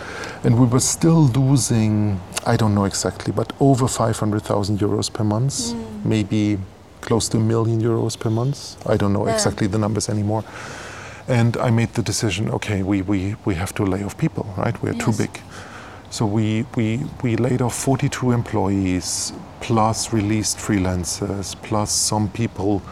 [0.45, 5.55] And we were still losing, I don't know exactly, but over 500,000 euros per month,
[5.55, 6.05] mm.
[6.05, 6.59] maybe
[7.01, 8.77] close to a million euros per month.
[8.87, 9.35] I don't know yeah.
[9.35, 10.45] exactly the numbers anymore.
[11.27, 14.81] And I made the decision okay, we, we, we have to lay off people, right?
[14.83, 15.05] We're yes.
[15.05, 15.41] too big.
[16.13, 19.33] So we, we, we laid off 42 employees,
[19.63, 22.83] plus released freelancers, plus some people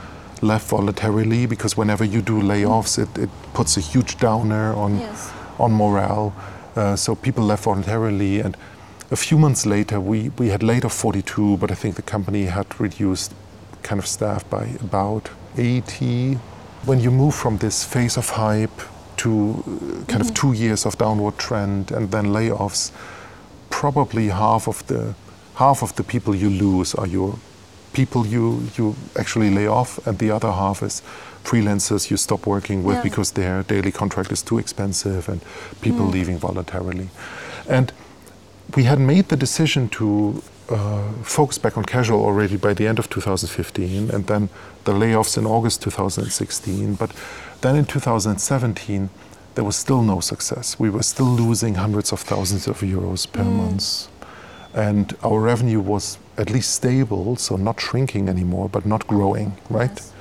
[0.40, 5.30] left voluntarily because whenever you do layoffs, it, it puts a huge downer on, yes.
[5.58, 6.34] on morale.
[6.74, 8.40] Uh, so people left voluntarily.
[8.40, 8.56] And
[9.10, 12.46] a few months later, we, we had laid off 42, but I think the company
[12.46, 13.34] had reduced
[13.82, 16.38] kind of staff by about 80
[16.86, 18.80] when you move from this phase of hype
[19.22, 22.92] to kind of two years of downward trend and then layoffs,
[23.70, 25.14] probably half of the
[25.54, 27.34] half of the people you lose are your
[27.92, 31.02] people you you actually lay off, and the other half is
[31.44, 33.02] freelancers you stop working with Yeah.
[33.02, 35.40] because their daily contract is too expensive and
[35.80, 37.08] people leaving voluntarily.
[37.68, 37.92] And
[38.76, 42.98] we had made the decision to uh, focus back on casual already by the end
[42.98, 44.48] of 2015, and then
[44.84, 46.94] the layoffs in August 2016.
[46.94, 47.10] But
[47.62, 49.10] then in 2017,
[49.54, 50.78] there was still no success.
[50.78, 54.08] We were still losing hundreds of thousands of euros per month.
[54.74, 59.90] And our revenue was at least stable, so not shrinking anymore, but not growing, right?
[59.90, 60.12] Yes.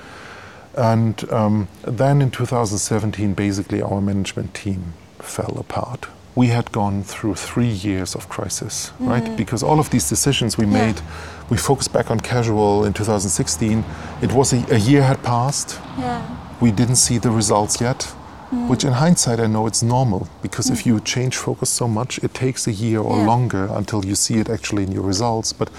[0.75, 6.07] And um, then in 2017, basically, our management team fell apart.
[6.35, 9.35] We had gone through three years of crisis, right?
[9.37, 10.71] Because all of these decisions we Mm.
[10.73, 10.85] Yeah.
[10.87, 11.01] made,
[11.49, 13.83] we focused back on casual in 2016.
[14.21, 15.79] It was a, a year had passed.
[15.97, 16.21] Yeah.
[16.59, 18.07] We didn't see the results yet,
[18.51, 18.67] Mm.
[18.67, 22.33] which in hindsight I know it's normal because if you change focus so much, it
[22.33, 23.25] takes a year or Yeah.
[23.27, 25.53] longer until you see it actually in your results.
[25.53, 25.69] But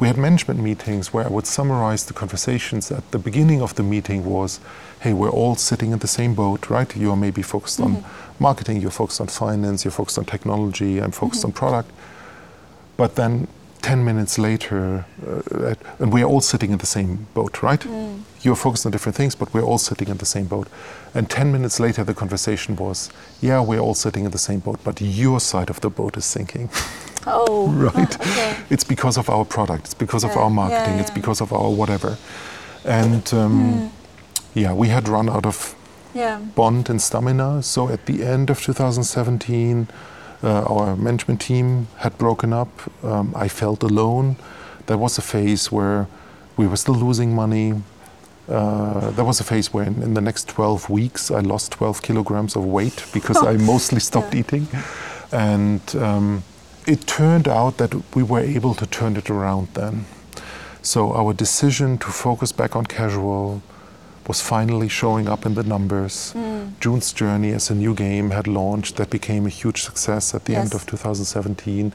[0.00, 3.82] we had management meetings where I would summarize the conversations at the beginning of the
[3.82, 4.60] meeting was,
[5.00, 6.96] hey, we're all sitting in the same boat, right?
[6.96, 8.02] You are maybe focused on
[8.38, 11.90] marketing, you're focused on finance, you're focused on technology, I'm focused on product.
[12.96, 13.46] But then
[13.86, 17.86] 10 minutes later, uh, at- and we're all sitting in the same boat, right?
[18.42, 20.66] You're focused on different things, but we're all sitting in the same boat.
[21.14, 23.10] And 10 minutes later, the conversation was,
[23.40, 26.24] yeah, we're all sitting in the same boat, but your side of the boat is
[26.24, 26.68] sinking.
[27.28, 27.66] Oh.
[27.94, 28.14] Right.
[28.20, 28.54] Okay.
[28.70, 31.70] It's because of our product, it's because of our marketing, yeah, it's because of our
[31.70, 32.16] whatever.
[32.84, 33.90] And um,
[34.54, 35.74] yeah, we had run out of
[36.14, 36.38] Yeah.
[36.54, 37.62] bond and stamina.
[37.62, 39.88] So at the end of 2017,
[40.42, 42.68] uh, our management team had broken up.
[43.04, 44.36] Um, I felt alone.
[44.86, 46.06] There was a phase where
[46.56, 47.74] we were still losing money.
[48.48, 52.00] Uh, there was a phase where in, in the next 12 weeks I lost 12
[52.02, 54.40] kilograms of weight because I mostly stopped Yeah.
[54.40, 54.68] eating.
[55.32, 56.42] And um,
[56.86, 60.04] it turned out that we were able to turn it around then.
[60.82, 63.60] So our decision to focus back on casual
[64.28, 66.34] was finally showing up in the numbers.
[66.80, 70.54] June's Journey as a new game had launched that became a huge success at the
[70.56, 71.92] end of 2017.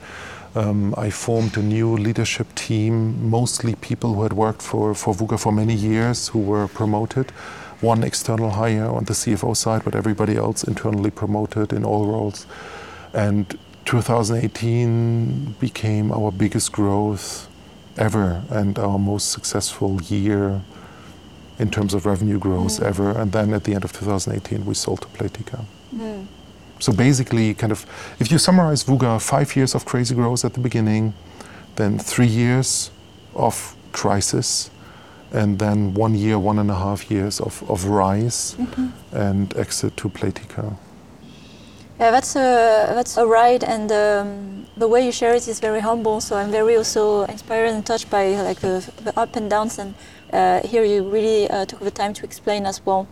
[0.54, 5.40] Um, I formed a new leadership team, mostly people who had worked for, for Wooga
[5.40, 7.32] for many years, who were promoted.
[7.80, 12.46] One external hire on the CFO side, but everybody else internally promoted in all roles.
[13.14, 17.48] And 2018 became our biggest growth
[17.98, 20.62] ever and our most successful year
[21.62, 23.12] in terms of revenue growth ever.
[23.12, 25.64] And then at the end of 2018, we sold to Playtika.
[26.80, 27.86] So basically, kind of,
[28.20, 31.14] if you summarize Wooga, five years of crazy growth at the beginning,
[31.76, 32.90] then three years
[33.36, 34.72] of crisis,
[35.32, 39.16] and then one year, one and a half years of, of rise mm-hmm.
[39.16, 40.76] and exit to Playtika.
[42.02, 45.82] Yeah, that's a that's a ride, and um, the way you share it is very
[45.82, 46.20] humble.
[46.20, 49.78] So I'm very also inspired and touched by like the, the up and downs.
[49.78, 49.94] And
[50.34, 53.08] uh, here you really uh, took the time to explain as well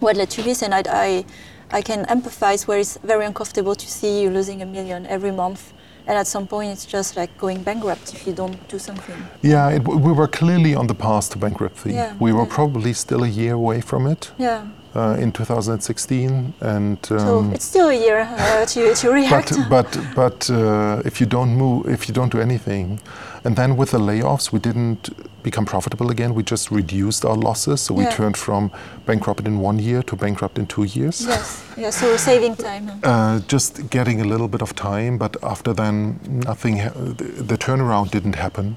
[0.00, 0.62] what led to this.
[0.62, 1.24] And I, I
[1.70, 5.72] I can empathize where it's very uncomfortable to see you losing a million every month,
[6.06, 9.16] and at some point it's just like going bankrupt if you don't do something.
[9.40, 11.92] Yeah, it, we were clearly on the path to bankruptcy.
[11.92, 12.54] Yeah, we were yeah.
[12.54, 14.66] probably still a year away from it Yeah.
[14.94, 19.52] Uh, in 2016, and So um, it's still a year uh, to to react.
[19.68, 23.00] but but but uh, if you don't move, if you don't do anything,
[23.44, 25.08] and then with the layoffs, we didn't
[25.42, 26.34] become profitable again.
[26.34, 28.70] We just reduced our losses, so we turned from
[29.06, 31.20] bankrupt in one year to bankrupt in two years.
[31.26, 31.62] yes.
[31.76, 31.90] Yeah.
[31.90, 32.90] So saving time.
[33.02, 36.76] Uh, just getting a little bit of time, but after then, nothing.
[37.16, 38.76] The, the turnaround didn't happen.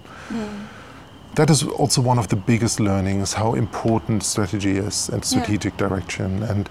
[1.35, 6.43] That is also one of the biggest learnings: how important strategy is and strategic direction.
[6.43, 6.69] And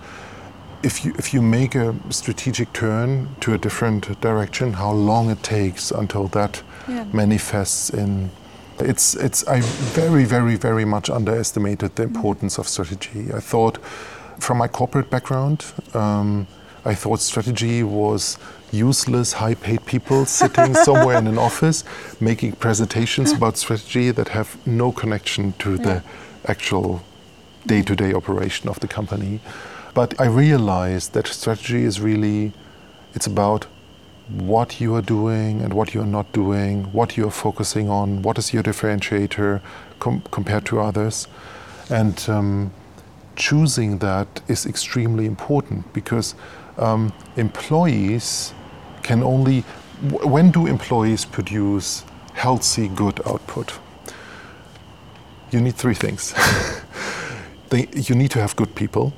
[0.83, 5.43] if you if you make a strategic turn to a different direction, how long it
[5.43, 7.05] takes until that Yeah.
[7.13, 8.31] manifests in.
[8.79, 9.61] It's it's I
[9.95, 13.33] very very very much underestimated the importance of strategy.
[13.35, 13.79] I thought,
[14.39, 16.47] from my corporate background, um,
[16.85, 18.39] I thought strategy was
[18.73, 21.85] useless, high-paid people sitting somewhere in an office
[22.21, 26.03] making presentations about strategy that have no connection to the
[26.47, 27.03] actual
[27.67, 29.41] day-to-day operation of the company.
[29.95, 32.53] But I realized that strategy is really
[33.15, 33.67] it's about
[34.29, 38.55] what you are doing and what you're not doing, what you're focusing on, what is
[38.55, 39.61] your differentiator
[39.99, 41.29] com- compared to others.
[41.91, 42.73] And um,
[43.37, 46.35] choosing that is extremely important because
[46.79, 48.55] um, employees
[49.03, 49.61] can only,
[50.23, 53.79] when do employees produce healthy, good output?
[55.51, 56.35] You need three things.
[57.71, 59.13] they, you need to have good people.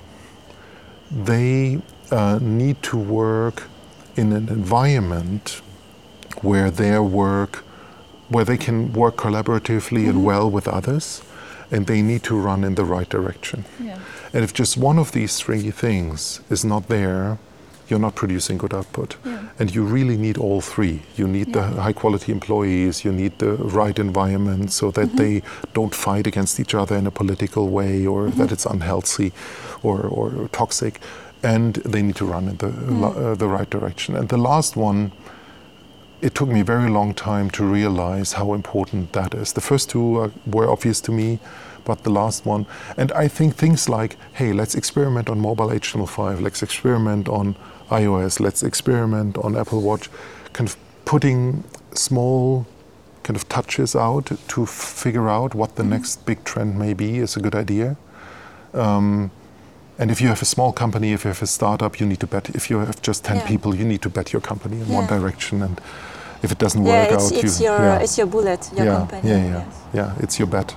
[1.11, 1.80] They
[2.11, 3.64] uh, need to work
[4.16, 5.61] in an environment
[6.43, 7.64] where their work,
[8.28, 10.11] where they can work collaboratively mm-hmm.
[10.11, 11.22] and well with others,
[11.70, 13.64] and they need to run in the right direction.
[13.80, 13.99] Yeah.
[14.32, 17.39] And if just one of these three things is not there,
[17.89, 19.16] you're not producing good output.
[19.24, 19.49] Yeah.
[19.59, 21.03] And you really need all three.
[21.16, 21.70] You need yeah.
[21.70, 25.16] the high quality employees, you need the right environment so that mm-hmm.
[25.16, 25.43] they
[25.74, 28.39] don't fight against each other in a political way or mm-hmm.
[28.39, 29.32] that it's unhealthy
[29.82, 31.01] or, or toxic.
[31.43, 33.05] And they need to run in the, mm.
[33.05, 34.16] uh, the right direction.
[34.16, 35.12] And the last one,
[36.22, 39.53] it took me a very long time to realize how important that is.
[39.53, 41.39] The first two uh, were obvious to me
[41.85, 42.66] but the last one.
[42.97, 47.57] And I think things like, hey, let's experiment on mobile HTML5, let's experiment on
[47.91, 50.09] iOS, let's experiment on Apple Watch,
[50.53, 52.66] kind of putting small
[53.22, 55.93] kind of touches out to figure out what the mm-hmm.
[55.93, 57.97] next big trend may be is a good idea.
[58.74, 59.30] Um,
[59.99, 62.26] and if you have a small company, if you have a startup, you need to
[62.26, 62.51] bet.
[62.51, 63.47] If you have just ten yeah.
[63.47, 64.95] people, you need to bet your company in yeah.
[64.95, 65.62] one direction.
[65.62, 65.80] And
[66.43, 67.99] if it doesn't yeah, work it's, out, it's you, your yeah.
[68.01, 69.28] it's your bullet, your yeah, company.
[69.30, 69.82] Yeah, yeah, yes.
[69.95, 70.14] yeah.
[70.18, 70.74] It's your bet.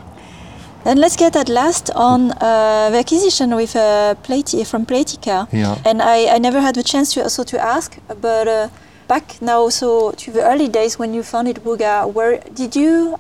[0.86, 5.48] And let's get at last on uh, the acquisition with uh, Plati- from Playtika.
[5.52, 5.78] Yeah.
[5.86, 8.70] And I, I never had the chance to also to ask, but uh,
[9.08, 13.20] back now so to the early days when you founded Wooga, where did you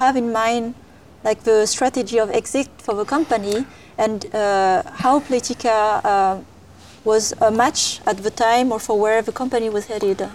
[0.00, 0.74] have in mind
[1.24, 3.64] like the strategy of exit for the company
[3.98, 6.38] and uh, how Playtika uh,
[7.04, 10.28] was a match at the time or for where the company was headed?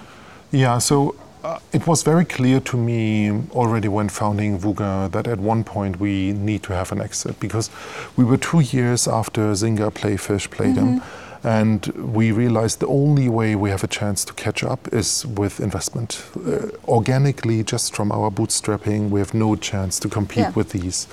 [0.52, 5.40] Yeah, so uh, it was very clear to me already when founding Wooga that at
[5.40, 7.70] one point we need to have an exit because
[8.18, 11.00] we were two years after Zynga, Playfish, Playdom.
[11.00, 11.48] Mm-hmm.
[11.48, 15.62] And we realized the only way we have a chance to catch up is with
[15.62, 16.22] investment.
[16.36, 20.52] Uh, organically, just from our bootstrapping, we have no chance to compete yeah.
[20.52, 21.08] with these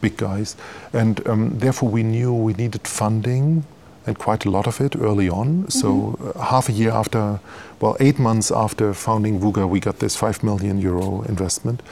[0.00, 0.54] big guys.
[0.92, 3.64] And um, therefore, we knew we needed funding
[4.06, 5.64] and quite a lot of it early on.
[5.64, 5.68] Mm-hmm.
[5.70, 7.40] So uh, half a year after,
[7.80, 11.82] well, eight months after founding Wooga, we got this five million euro investment,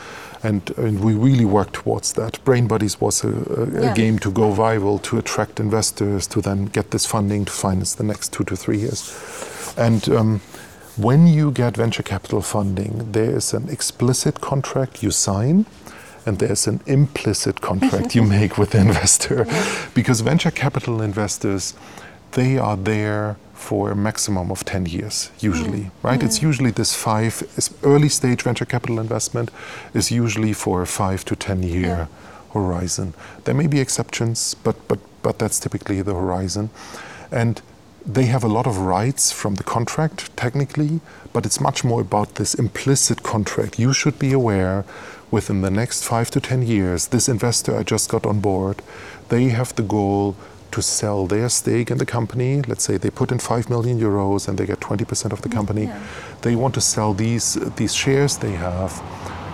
[0.43, 2.43] and, and we really worked towards that.
[2.45, 3.93] Brain Buddies was a, a, yeah.
[3.93, 7.95] a, game to go viral, to attract investors, to then get this funding to finance
[7.95, 10.09] the next two to three years, and.
[10.09, 10.41] Um,
[10.99, 15.65] when you get venture capital funding, there is an explicit contract you sign
[16.27, 19.47] and there's an implicit contract you make with the investor.
[19.95, 21.75] Because venture capital investors
[22.33, 25.91] they are there for a maximum of 10 years, usually, mm.
[26.03, 26.21] right?
[26.21, 26.25] Mm.
[26.25, 27.43] It's usually this five,
[27.85, 29.51] early stage venture capital investment
[29.95, 32.07] is usually for a five to 10 year yeah.
[32.53, 33.15] horizon.
[33.45, 36.71] There may be exceptions, but, but, but that's typically the horizon.
[37.31, 37.63] And
[38.05, 41.01] they have a lot of rights from the contract, technically,
[41.33, 43.79] but it's much more about this implicit contract.
[43.79, 44.85] You should be aware
[45.31, 48.83] within the next five to 10 years, this investor I just got on board,
[49.31, 50.37] they have the goal
[50.73, 52.63] to sell their stake in the company.
[52.63, 55.85] Let's say they put in 5 million euros and they get 20% of the company.
[55.85, 56.01] Yeah.
[56.43, 58.93] They want to sell these, these shares they have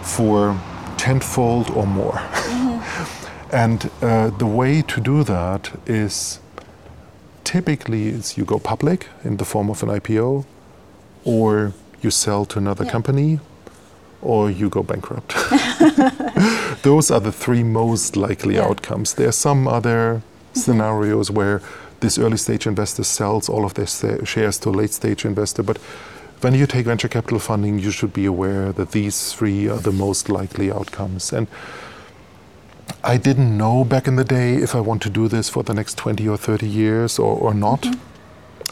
[0.03, 0.59] for
[0.97, 2.13] tenfold or more.
[2.13, 3.55] Mm-hmm.
[3.55, 6.41] and uh, the way to do that is
[7.45, 10.45] typically is you go public in the form of an IPO
[11.25, 12.91] or you sell to another yeah.
[12.91, 13.41] company
[14.21, 15.35] or you go bankrupt.
[16.83, 18.65] Those are the three most likely yeah.
[18.65, 19.15] outcomes.
[19.15, 20.23] There are some other
[20.65, 21.61] scenarios where
[22.01, 23.87] this early stage investor sells all of their
[24.25, 25.63] shares to a late stage investor.
[25.63, 25.79] But
[26.41, 29.93] when you take venture capital funding, you should be aware that these three are the
[29.93, 31.33] most likely outcomes.
[31.33, 31.49] And
[33.03, 35.75] I didn't know back in the day if I want to do this for the
[35.75, 37.83] next 20 or 30 years or, or not.
[37.83, 38.05] Mm-hmm.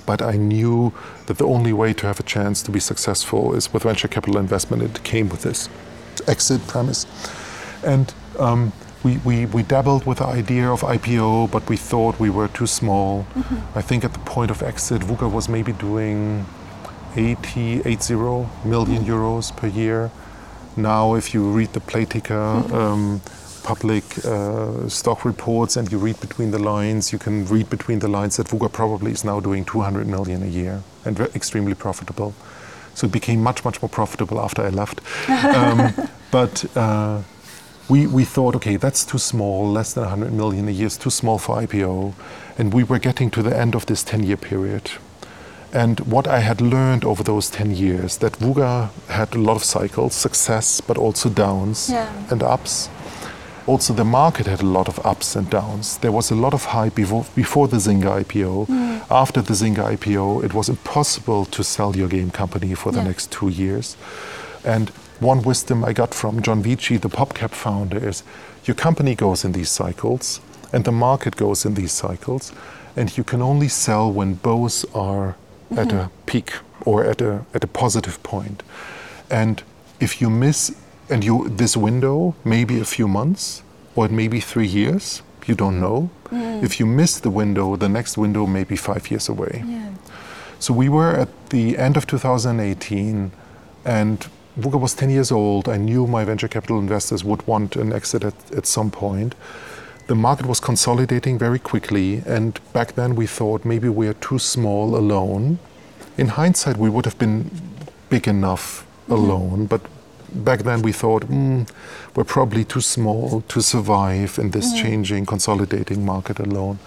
[0.06, 0.92] But I knew
[1.26, 4.38] that the only way to have a chance to be successful is with venture capital
[4.38, 4.82] investment.
[4.82, 5.68] It came with this
[6.28, 7.06] exit premise.
[7.84, 8.72] And um,
[9.06, 12.66] we, we, we dabbled with the idea of IPO, but we thought we were too
[12.66, 13.10] small.
[13.22, 13.78] Mm-hmm.
[13.78, 16.44] I think at the point of exit, Wooga was maybe doing
[17.14, 19.12] 80, 80 million mm-hmm.
[19.14, 20.10] euros per year.
[20.76, 22.74] Now, if you read the Playtika mm-hmm.
[22.74, 23.20] um,
[23.62, 28.08] public uh, stock reports and you read between the lines, you can read between the
[28.08, 32.34] lines that Wooga probably is now doing 200 million a year and extremely profitable.
[32.94, 35.00] So it became much, much more profitable after I left.
[35.58, 35.92] um,
[36.32, 37.22] but uh,
[37.88, 41.10] we, we thought, okay, that's too small, less than 100 million a year is too
[41.10, 42.14] small for IPO.
[42.58, 44.90] And we were getting to the end of this 10 year period.
[45.72, 49.64] And what I had learned over those 10 years, that Wooga had a lot of
[49.64, 52.10] cycles, success, but also downs yeah.
[52.30, 52.88] and ups.
[53.66, 55.98] Also, the market had a lot of ups and downs.
[55.98, 58.68] There was a lot of hype before, before the Zynga IPO.
[58.68, 59.04] Mm.
[59.10, 63.08] After the Zynga IPO, it was impossible to sell your game company for the yeah.
[63.08, 63.96] next two years.
[64.64, 68.22] And one wisdom I got from John Vechey, the PopCap founder, is
[68.64, 70.40] your company goes in these cycles.
[70.72, 72.52] And the market goes in these cycles,
[72.96, 75.36] and you can only sell when both are
[75.70, 75.78] mm-hmm.
[75.78, 76.52] at a peak
[76.84, 78.62] or at a, at a positive point.
[79.30, 79.62] And
[80.00, 80.74] if you miss,
[81.08, 83.62] and you this window, maybe a few months,
[83.94, 86.10] or it may be three years, you don't know.
[86.26, 86.62] Mm.
[86.62, 89.62] If you miss the window, the next window may be five years away.
[89.64, 89.92] Yeah.
[90.58, 93.30] So we were at the end of 2018,
[93.84, 94.26] and
[94.58, 95.68] Wooga was 10 years old.
[95.68, 99.34] I knew my venture capital investors would want an exit at, at some point.
[100.06, 104.38] The market was consolidating very quickly, and back then we thought maybe we are too
[104.38, 105.58] small alone.
[106.16, 107.50] In hindsight, we would have been
[108.08, 109.12] big enough mm-hmm.
[109.12, 109.82] alone, but
[110.32, 111.68] back then we thought mm,
[112.14, 114.82] we're probably too small to survive in this mm-hmm.
[114.82, 116.78] changing, consolidating market alone.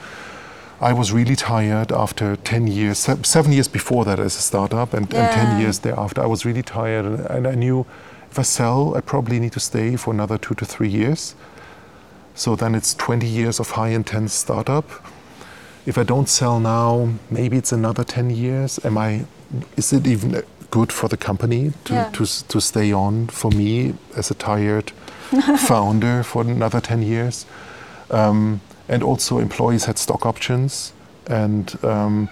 [0.82, 5.12] I was really tired after 10 years, seven years before that as a startup, and,
[5.12, 5.26] yeah.
[5.26, 6.22] and 10 years thereafter.
[6.22, 7.86] I was really tired, and, and, I knew
[8.32, 11.36] if I sell, I probably need to stay for another two to three years.
[12.34, 14.90] So then it's 20 years of high intense startup.
[15.86, 18.80] If I don't sell now, maybe it's another 10 years.
[18.86, 19.26] Am I?
[19.76, 22.10] Is it even good for the company to, yeah.
[22.12, 24.92] to, to stay on for me as a tired
[25.58, 27.46] founder for another 10 years?
[28.12, 30.92] Um, and also employees had stock options,
[31.28, 32.28] and um,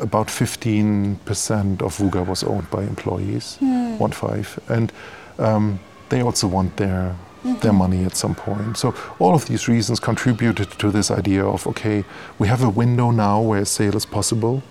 [0.00, 3.98] about 15% of Wooga was owned by employees, mm.
[3.98, 4.92] one five, and
[5.38, 7.14] um, they also want their
[7.44, 7.58] mm-hmm.
[7.60, 8.76] their money at some point.
[8.76, 12.04] So all of these reasons contributed to this idea of okay,
[12.38, 14.62] we have a window now where a sale is possible.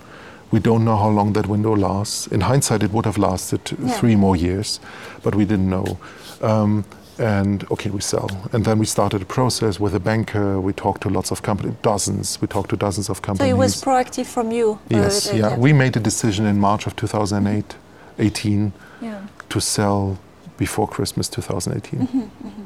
[0.51, 2.28] We don't know how long that window lasts.
[2.28, 3.89] In hindsight, it would have lasted yeah.
[3.99, 4.80] three more years,
[5.24, 5.97] but we didn't know.
[6.41, 6.86] Um,
[7.20, 8.30] and okay, we sell.
[8.51, 10.59] And then we started a process with a banker.
[10.59, 12.41] We talked to lots of companies, dozens.
[12.41, 13.51] We talked to dozens of companies.
[13.51, 14.80] So it was proactive from you.
[14.89, 15.51] Yes, yeah.
[15.51, 15.57] yeah.
[15.57, 17.76] We made a decision in March of 2008,
[18.20, 19.28] 18, yeah.
[19.49, 20.18] to sell
[20.57, 21.99] before Christmas 2018.
[21.99, 22.66] Mm-hmm, mm-hmm.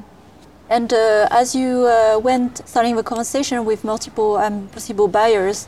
[0.70, 5.68] And uh, as you uh, went starting the conversation with multiple um, possible buyers,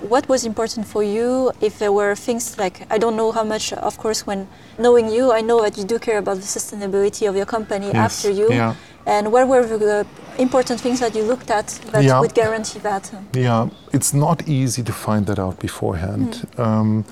[0.00, 3.72] what was important for you if there were things like i don't know how much
[3.72, 4.48] of course when
[4.78, 7.96] knowing you i know that you do care about the sustainability of your company yes.
[7.96, 8.74] after you yeah.
[9.06, 10.06] and what were the
[10.38, 12.18] important things that you looked at that yeah.
[12.18, 16.58] would guarantee that yeah it's not easy to find that out beforehand mm.
[16.58, 17.04] um,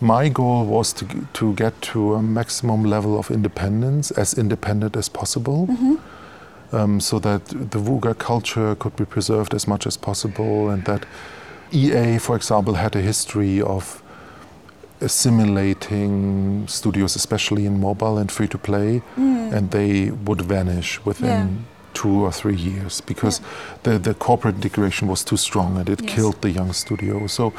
[0.00, 5.08] my goal was to, to get to a maximum level of independence as independent as
[5.08, 6.76] possible mm-hmm.
[6.76, 11.06] um, so that the Wooga culture could be preserved as much as possible and that
[11.72, 14.02] EA, for example, had a history of
[15.00, 19.52] assimilating studios, especially in mobile and free to play, mm.
[19.52, 21.62] and they would vanish within yeah.
[21.92, 23.46] two or three years because yeah.
[23.82, 26.14] the, the corporate integration was too strong and it yes.
[26.14, 27.26] killed the young studio.
[27.26, 27.52] So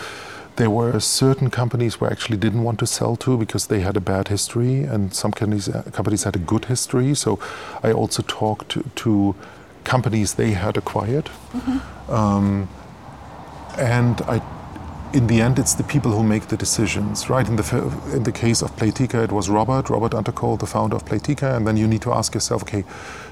[0.55, 4.01] there were certain companies we actually didn't want to sell to because they had a
[4.01, 7.13] bad history, and some companies, uh, companies had a good history.
[7.13, 7.39] So
[7.83, 9.35] I also talked to, to
[9.83, 11.25] companies they had acquired.
[11.25, 12.11] Mm-hmm.
[12.11, 12.69] Um,
[13.77, 14.41] and I,
[15.13, 17.47] in the end, it's the people who make the decisions, right?
[17.47, 17.63] In the
[18.13, 21.65] in the case of Playtika, it was Robert, Robert Antokol, the founder of Playtika, and
[21.65, 22.83] then you need to ask yourself, okay,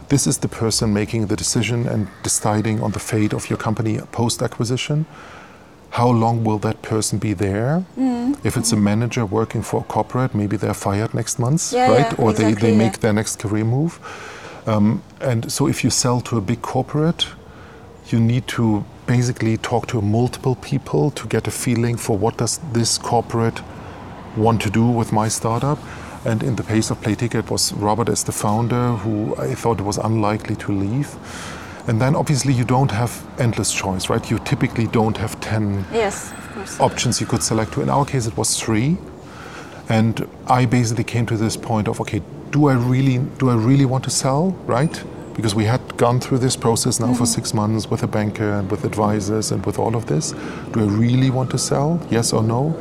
[0.10, 4.00] this is the person making the decision and deciding on the fate of your company
[4.12, 5.06] post acquisition.
[5.91, 7.86] How long will that person be there?
[7.98, 8.46] Mm.
[8.46, 12.12] If it's a manager working for a corporate, maybe they're fired next month, yeah, right?
[12.12, 14.00] Yeah, or exactly, they, they make their next career move.
[14.66, 17.28] Um, and so if you sell to a big corporate,
[18.08, 22.60] you need to basically talk to multiple people to get a feeling for what does
[22.74, 23.62] this corporate
[24.36, 25.80] want to do with my startup.
[26.26, 29.80] And in the case of Playtika, it was Robert as the founder who I thought
[29.82, 31.16] was unlikely to leave.
[31.88, 34.32] And then obviously you don't have endless choice, right?
[34.32, 36.34] You typically don't have 10 yes,
[36.80, 37.82] options you could select to.
[37.82, 38.97] In our case, it was three.
[39.88, 43.86] And I basically came to this point of, okay, do I really, do I really
[43.86, 45.03] want to sell, right?
[45.36, 47.16] Because we had gone through this process now mm-hmm.
[47.16, 50.32] for six months with a banker and with advisors and with all of this.
[50.72, 52.00] Do I really want to sell?
[52.10, 52.74] Yes or no?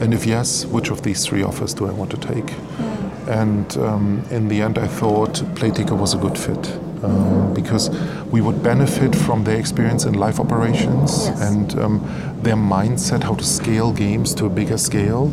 [0.00, 2.46] And if yes, which of these three offers do I want to take?
[2.46, 3.28] Mm.
[3.28, 6.78] And um, in the end, I thought Playtika was a good fit.
[7.02, 7.88] Um, because
[8.26, 11.50] we would benefit from their experience in live operations yes.
[11.50, 15.32] and um, their mindset how to scale games to a bigger scale,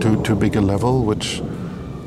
[0.00, 1.42] to, to a bigger level, which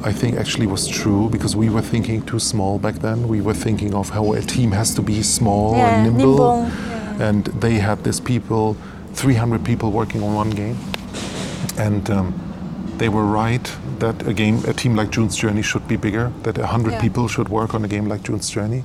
[0.03, 3.27] I think actually was true because we were thinking too small back then.
[3.27, 6.37] We were thinking of how a team has to be small yeah, and nimble.
[6.37, 6.61] nimble.
[6.63, 7.29] Yeah.
[7.29, 8.75] And they had this people,
[9.13, 10.77] 300 people working on one game.
[11.77, 15.97] And um, they were right that a game, a team like June's Journey should be
[15.97, 17.01] bigger, that 100 yeah.
[17.01, 18.83] people should work on a game like June's Journey.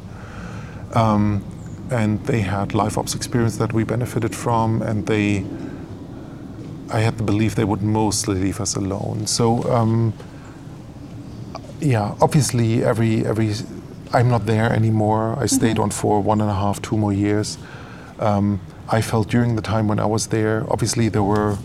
[0.95, 1.43] Um,
[1.91, 5.47] and they had live ops experience that we benefited from, and they,
[6.91, 9.27] I had the belief they would mostly leave us alone.
[9.27, 10.13] So um,
[11.81, 13.53] yeah, obviously every every
[14.13, 15.37] I'm not there anymore.
[15.39, 15.83] I stayed mm-hmm.
[15.83, 17.59] on for one and a half, two more years.
[18.19, 21.57] Um, I felt during the time when I was there, obviously there were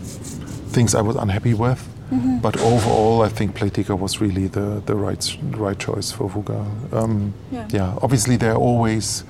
[0.72, 2.38] things I was unhappy with, mm-hmm.
[2.38, 6.92] but overall, I think Playtika was really the, the right right choice for Wooga.
[6.92, 7.68] Um, yeah.
[7.70, 7.98] yeah.
[8.02, 9.24] obviously there are always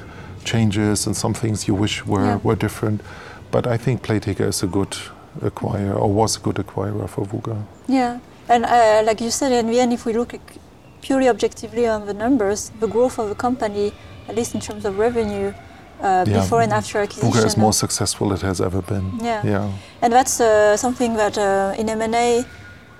[0.44, 2.40] changes and some things you wish were yeah.
[2.42, 3.02] were different,
[3.50, 4.96] but I think Playtika is a good
[5.40, 7.64] acquirer or was a good acquirer for Wooga.
[7.86, 10.34] Yeah, and uh, like you said, in the end, if we look
[11.02, 13.92] purely objectively on the numbers, the growth of the company,
[14.28, 15.52] at least in terms of revenue,
[16.00, 16.40] uh, yeah.
[16.40, 17.30] before and after acquisition.
[17.30, 19.06] Wooga is more successful it has ever been.
[19.20, 19.72] Yeah, yeah.
[20.00, 22.44] and that's uh, something that uh, in M&A,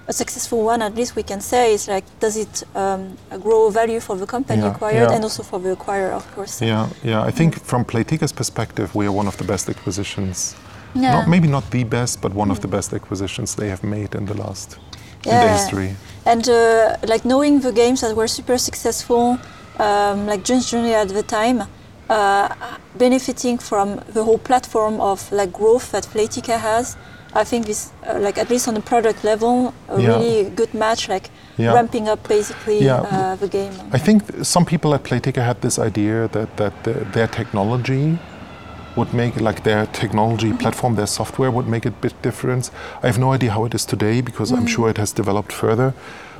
[0.09, 4.00] a successful one at least we can say is like, does it um, grow value
[4.00, 4.72] for the company yeah.
[4.72, 6.61] acquired and also for the acquirer, of course.
[6.61, 7.22] Yeah, yeah.
[7.22, 10.57] I think from Playtika's perspective, we are one of the best acquisitions.
[10.94, 11.12] Yeah.
[11.12, 12.53] Not, maybe not the best, but one mm.
[12.53, 14.78] of the best acquisitions they have made in the last
[15.24, 15.32] yeah.
[15.32, 15.96] in the history.
[16.24, 19.38] And uh, like knowing the games that were super successful,
[19.78, 21.64] um, like June's Journey at the time,
[22.08, 22.48] uh,
[22.96, 26.96] benefiting from the whole platform of like growth that Playtika has.
[27.34, 30.08] I think this, uh, like at least on the product level, a yeah.
[30.08, 31.72] really good match, like yeah.
[31.72, 33.00] ramping up basically yeah.
[33.00, 33.72] uh, the game.
[33.90, 38.18] I think some people at Playtika had this idea that that the, their technology
[38.97, 40.59] would make like their technology mm-hmm.
[40.59, 42.70] platform, their software would make a bit difference.
[43.03, 44.62] I have no idea how it is today because mm-hmm.
[44.62, 45.95] I'm sure it has developed further,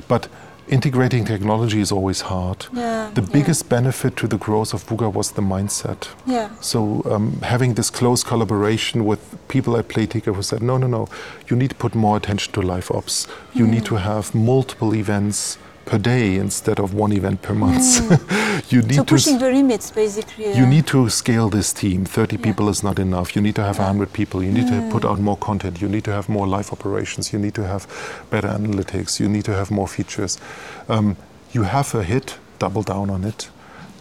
[0.07, 0.27] but
[0.67, 2.67] integrating technology is always hard.
[2.71, 3.69] Yeah, the biggest yeah.
[3.69, 6.07] benefit to the growth of Wooga was the mindset.
[6.25, 6.49] Yeah.
[6.61, 11.09] So um, having this close collaboration with people at Playtika who said, no, no, no,
[11.47, 13.27] you need to put more attention to live ops.
[13.53, 13.71] You mm.
[13.71, 18.01] need to have multiple events per day instead of one event per month.
[18.01, 18.71] Mm.
[18.71, 20.45] you need so pushing the limits, basically.
[20.45, 20.57] Yeah.
[20.59, 22.05] You need to scale this team.
[22.05, 22.43] 30 yeah.
[22.43, 23.35] people is not enough.
[23.35, 24.43] You need to have 100 people.
[24.43, 24.87] You need mm.
[24.87, 25.81] to put out more content.
[25.81, 27.33] You need to have more live operations.
[27.33, 27.87] You need to have
[28.29, 29.19] better analytics.
[29.19, 30.39] You need to have more features.
[30.87, 31.17] Um,
[31.51, 33.49] you have a hit, double down on it.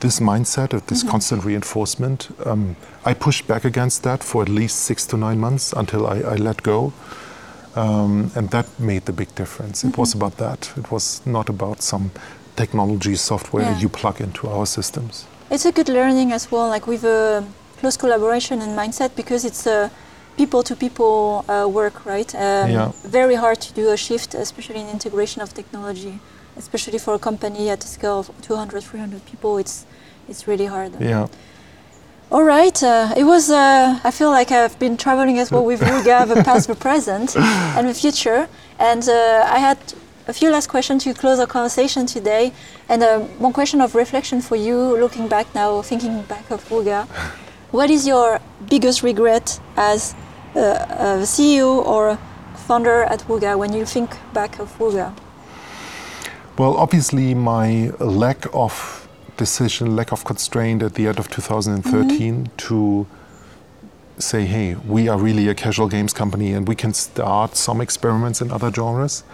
[0.01, 1.11] This mindset of this mm-hmm.
[1.11, 5.72] constant reinforcement, um, I pushed back against that for at least six to nine months
[5.72, 6.93] until I, I let go.
[7.75, 9.79] Um, and that made the big difference.
[9.79, 9.89] Mm-hmm.
[9.89, 10.23] It was mm-hmm.
[10.23, 10.73] about that.
[10.77, 12.11] It was not about some
[12.57, 13.79] technology software yeah.
[13.79, 15.27] you plug into our systems.
[15.51, 17.45] It's a good learning as well, like with a
[17.79, 19.91] close collaboration and mindset, because it's a
[20.37, 22.35] people-to-people uh, work, right?
[22.35, 22.93] Um, yeah.
[23.05, 26.20] Very hard to do a shift, especially in integration of technology,
[26.57, 29.59] especially for a company at a scale of 200, 300 people.
[29.59, 29.87] It's
[30.29, 30.93] it's really hard.
[31.01, 31.27] Yeah.
[32.33, 32.83] All right.
[32.83, 33.51] Uh, it was.
[33.51, 37.37] Uh, I feel like I've been traveling as well with Wooga, the past, the present,
[37.37, 38.49] and the future.
[38.78, 39.76] And uh, I had
[40.26, 42.55] a few last questions to close our conversation today,
[42.89, 47.07] and uh, one question of reflection for you, looking back now, thinking back of Wooga.
[47.70, 50.14] What is your biggest regret as
[50.57, 52.18] uh, a CEO or
[52.66, 55.14] founder at Wooga when you think back of Wooga?
[56.57, 59.02] Well, obviously, my lack of
[59.37, 61.83] decision, lack of constraint at the end of 2013
[62.45, 62.57] mm-hmm.
[62.57, 63.07] to
[64.18, 68.41] say, hey, we are really a casual games company and we can start some experiments
[68.41, 69.24] in other genres.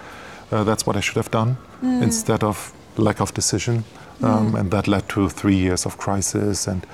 [0.50, 2.02] Uh, that's what I should have done mm.
[2.02, 3.84] instead of lack of decision.
[4.22, 4.60] Um, mm.
[4.60, 6.86] And that led to three years of crisis and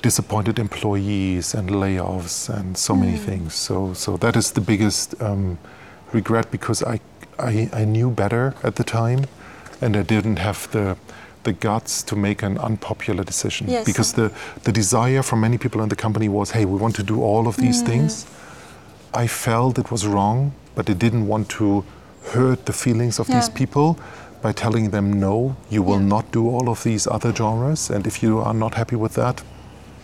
[0.00, 3.00] disappointed employees and layoffs and so mm.
[3.00, 3.54] many things.
[3.54, 5.58] So, so that is the biggest um,
[6.12, 7.00] regret because I,
[7.38, 9.24] I, I knew better at the time
[9.80, 10.96] and I didn't have the
[11.48, 13.64] the guts to make an unpopular decision.
[13.68, 13.84] Yes.
[13.90, 14.28] Because the,
[14.66, 17.44] the desire from many people in the company was, hey, we want to do all
[17.50, 17.86] of these mm.
[17.90, 18.26] things.
[19.22, 21.84] I felt it was wrong, but I didn't want to
[22.32, 23.36] hurt the feelings of yeah.
[23.36, 23.88] these people
[24.42, 26.14] by telling them, no, you will yeah.
[26.14, 27.90] not do all of these other genres.
[27.90, 29.42] And if you are not happy with that,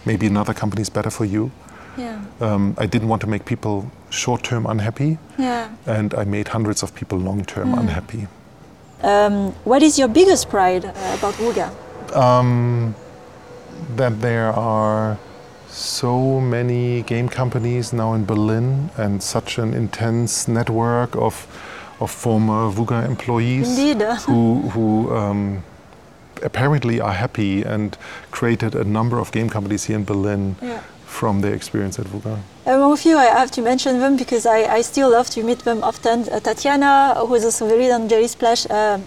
[0.05, 1.51] maybe another company is better for you.
[1.97, 2.25] Yeah.
[2.41, 3.77] Um, I didn't want to make people
[4.11, 5.19] short term unhappy.
[5.39, 5.69] Yeah.
[5.87, 7.81] And I made hundreds of people long term mm.
[7.81, 8.27] unhappy.
[9.05, 11.69] Um, what is your biggest pride uh, about Wooga?
[12.17, 12.95] Um,
[13.97, 15.19] that there are
[15.69, 21.47] so many game companies now in Berlin and such an intense network of,
[22.01, 24.03] of former Wooga employees Indeed.
[24.27, 25.65] who, who um,
[26.43, 27.99] apparently are happy and
[28.31, 30.57] created a number of game companies here in Berlin.
[30.63, 30.83] Yeah
[31.15, 32.41] from their experience at Wooga?
[32.67, 35.59] Among a few, I have to mention them because I, I still love to meet
[35.61, 36.27] them often.
[36.31, 38.99] Uh, Tatiana, who is also the lead on Jelly Splash, uh,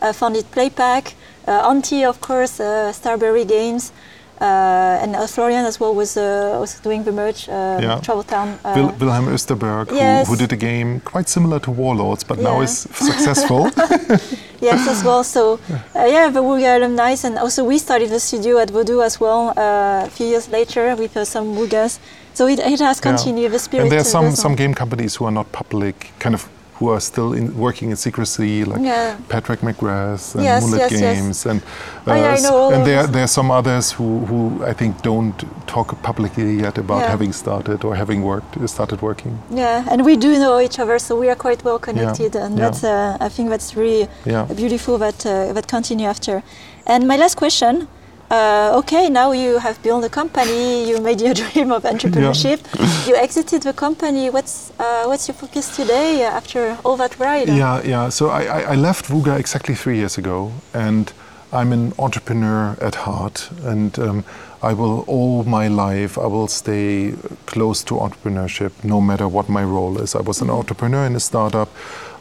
[0.00, 1.12] uh, founded Playpack.
[1.46, 3.92] Uh, Auntie, of course, uh, Starberry Games.
[4.40, 8.00] Uh, and uh, Florian as well was uh, was doing the merch, uh, yeah.
[8.00, 8.58] Travel Town.
[8.74, 10.26] Wil Wilhelm Österberg, yes.
[10.26, 12.48] who, who, did a game quite similar to Warlords, but yeah.
[12.48, 13.70] now is successful.
[14.60, 15.22] yes, as well.
[15.22, 15.60] So,
[15.94, 20.08] yeah, the Wooga alumni, and also we started the studio at Voodoo as well a
[20.10, 22.00] few years later with some Woogas.
[22.34, 23.48] So it, it has continued yeah.
[23.50, 23.82] the spirit.
[23.82, 27.00] And there are some, some game companies who are not public, kind of who are
[27.00, 29.16] still in, working in secrecy, like Yeah.
[29.28, 31.00] Patrick McGrath and Yes, Mullet yes, yes.
[31.16, 31.62] Games, and
[32.06, 34.72] Oh, yeah, I s- know all and there there are some others who, who I
[34.72, 35.34] think don't
[35.66, 37.10] talk publicly yet about Yeah.
[37.10, 39.38] having started or having worked started working.
[39.50, 42.82] Yeah, and we do know each other, so we are quite well connected, and that's
[42.82, 44.08] uh, I think that's really
[44.56, 46.42] beautiful that uh, that continue after.
[46.86, 47.86] And my last question.
[48.32, 50.88] Uh, okay, now you have built a company.
[50.88, 52.60] You made your dream of entrepreneurship.
[53.06, 54.30] you exited the company.
[54.30, 57.48] What's uh, what's your focus today after all that ride?
[57.48, 58.08] Yeah, yeah.
[58.08, 61.12] So I, I, I left Wooga exactly three years ago, and
[61.52, 64.24] I'm an entrepreneur at heart, and um,
[64.62, 67.12] I will all my life I will stay
[67.44, 70.14] close to entrepreneurship, no matter what my role is.
[70.14, 71.68] I was an entrepreneur in a startup.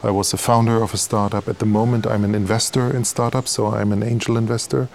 [0.04, 1.48] I was a founder of a startup.
[1.48, 4.90] At the moment, I'm an investor in startups, so I'm an angel investor.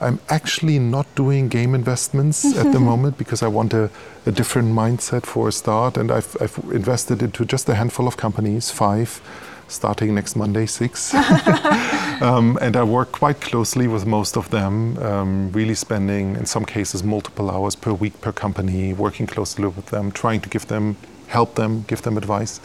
[0.00, 3.90] I'm actually not doing game investments at the moment because I want a,
[4.26, 5.96] a different mindset for a start.
[5.96, 9.20] And I've, I've invested into just a handful of companies, five,
[9.68, 11.14] starting next Monday, six.
[12.20, 16.64] um, and I work quite closely with most of them, um, really spending, in some
[16.64, 20.96] cases, multiple hours per week per company, working closely with them, trying to give them,
[21.28, 22.60] help them, give them advice.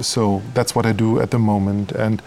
[0.00, 1.92] So that's what I do at the moment.
[1.92, 2.20] And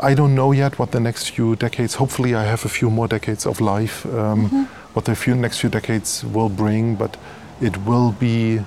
[0.00, 3.08] I don't know yet what the next few decades, hopefully, I have a few more
[3.08, 7.16] decades of life, um, what the few, next few decades will bring, but
[7.60, 8.60] it will be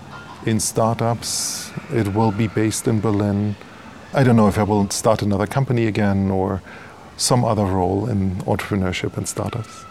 [0.46, 3.56] in startups, it will be based in Berlin.
[4.14, 6.62] I don't know if I will start another company again or
[7.16, 9.86] some other role in entrepreneurship and startups.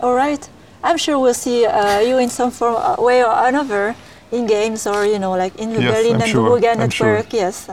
[0.00, 0.46] All right.
[0.84, 3.94] I'm sure we'll see uh, you in some form, uh, way or another
[4.32, 7.22] in games or you know like in the Yes, Berlin I'm and sure, I'm sure.
[7.30, 7.70] Yes.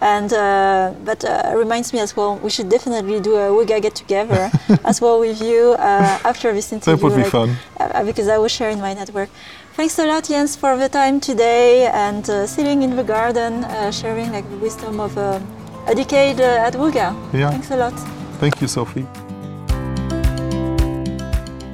[0.00, 2.36] And uh, but uh, reminds me as well.
[2.36, 4.50] We should definitely do a Wooga get together
[4.84, 6.96] as well with you uh, after this interview.
[6.96, 7.56] That would be like, fun.
[7.80, 9.28] uh, because I will share in my network.
[9.74, 13.90] Thanks a lot, Jens, for the time today and uh, sitting in the garden, uh,
[13.92, 15.40] sharing like the wisdom of uh,
[15.86, 17.14] a decade uh, at Wooga.
[17.32, 17.50] Yeah.
[17.50, 17.94] Thanks a lot.
[18.40, 19.06] Thank you, Sophie.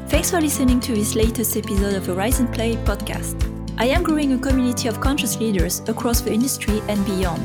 [0.08, 3.36] Thanks for listening to this latest episode of the Rise and Play podcast.
[3.78, 7.42] I am growing a community of conscious leaders across the industry and beyond.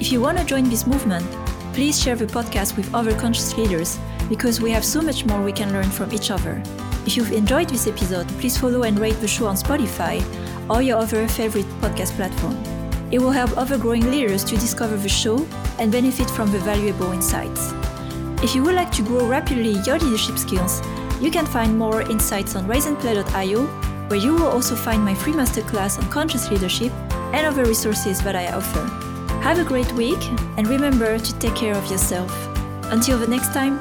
[0.00, 1.30] If you want to join this movement,
[1.74, 3.98] please share the podcast with other conscious leaders
[4.30, 6.62] because we have so much more we can learn from each other.
[7.04, 10.24] If you've enjoyed this episode, please follow and rate the show on Spotify
[10.70, 12.56] or your other favorite podcast platform.
[13.12, 15.46] It will help other growing leaders to discover the show
[15.78, 17.74] and benefit from the valuable insights.
[18.42, 20.80] If you would like to grow rapidly your leadership skills,
[21.20, 23.66] you can find more insights on riseandplay.io,
[24.08, 26.90] where you will also find my free masterclass on conscious leadership
[27.34, 29.09] and other resources that I offer.
[29.40, 30.22] Have a great week
[30.58, 32.30] and remember to take care of yourself.
[32.92, 33.78] Until the next time,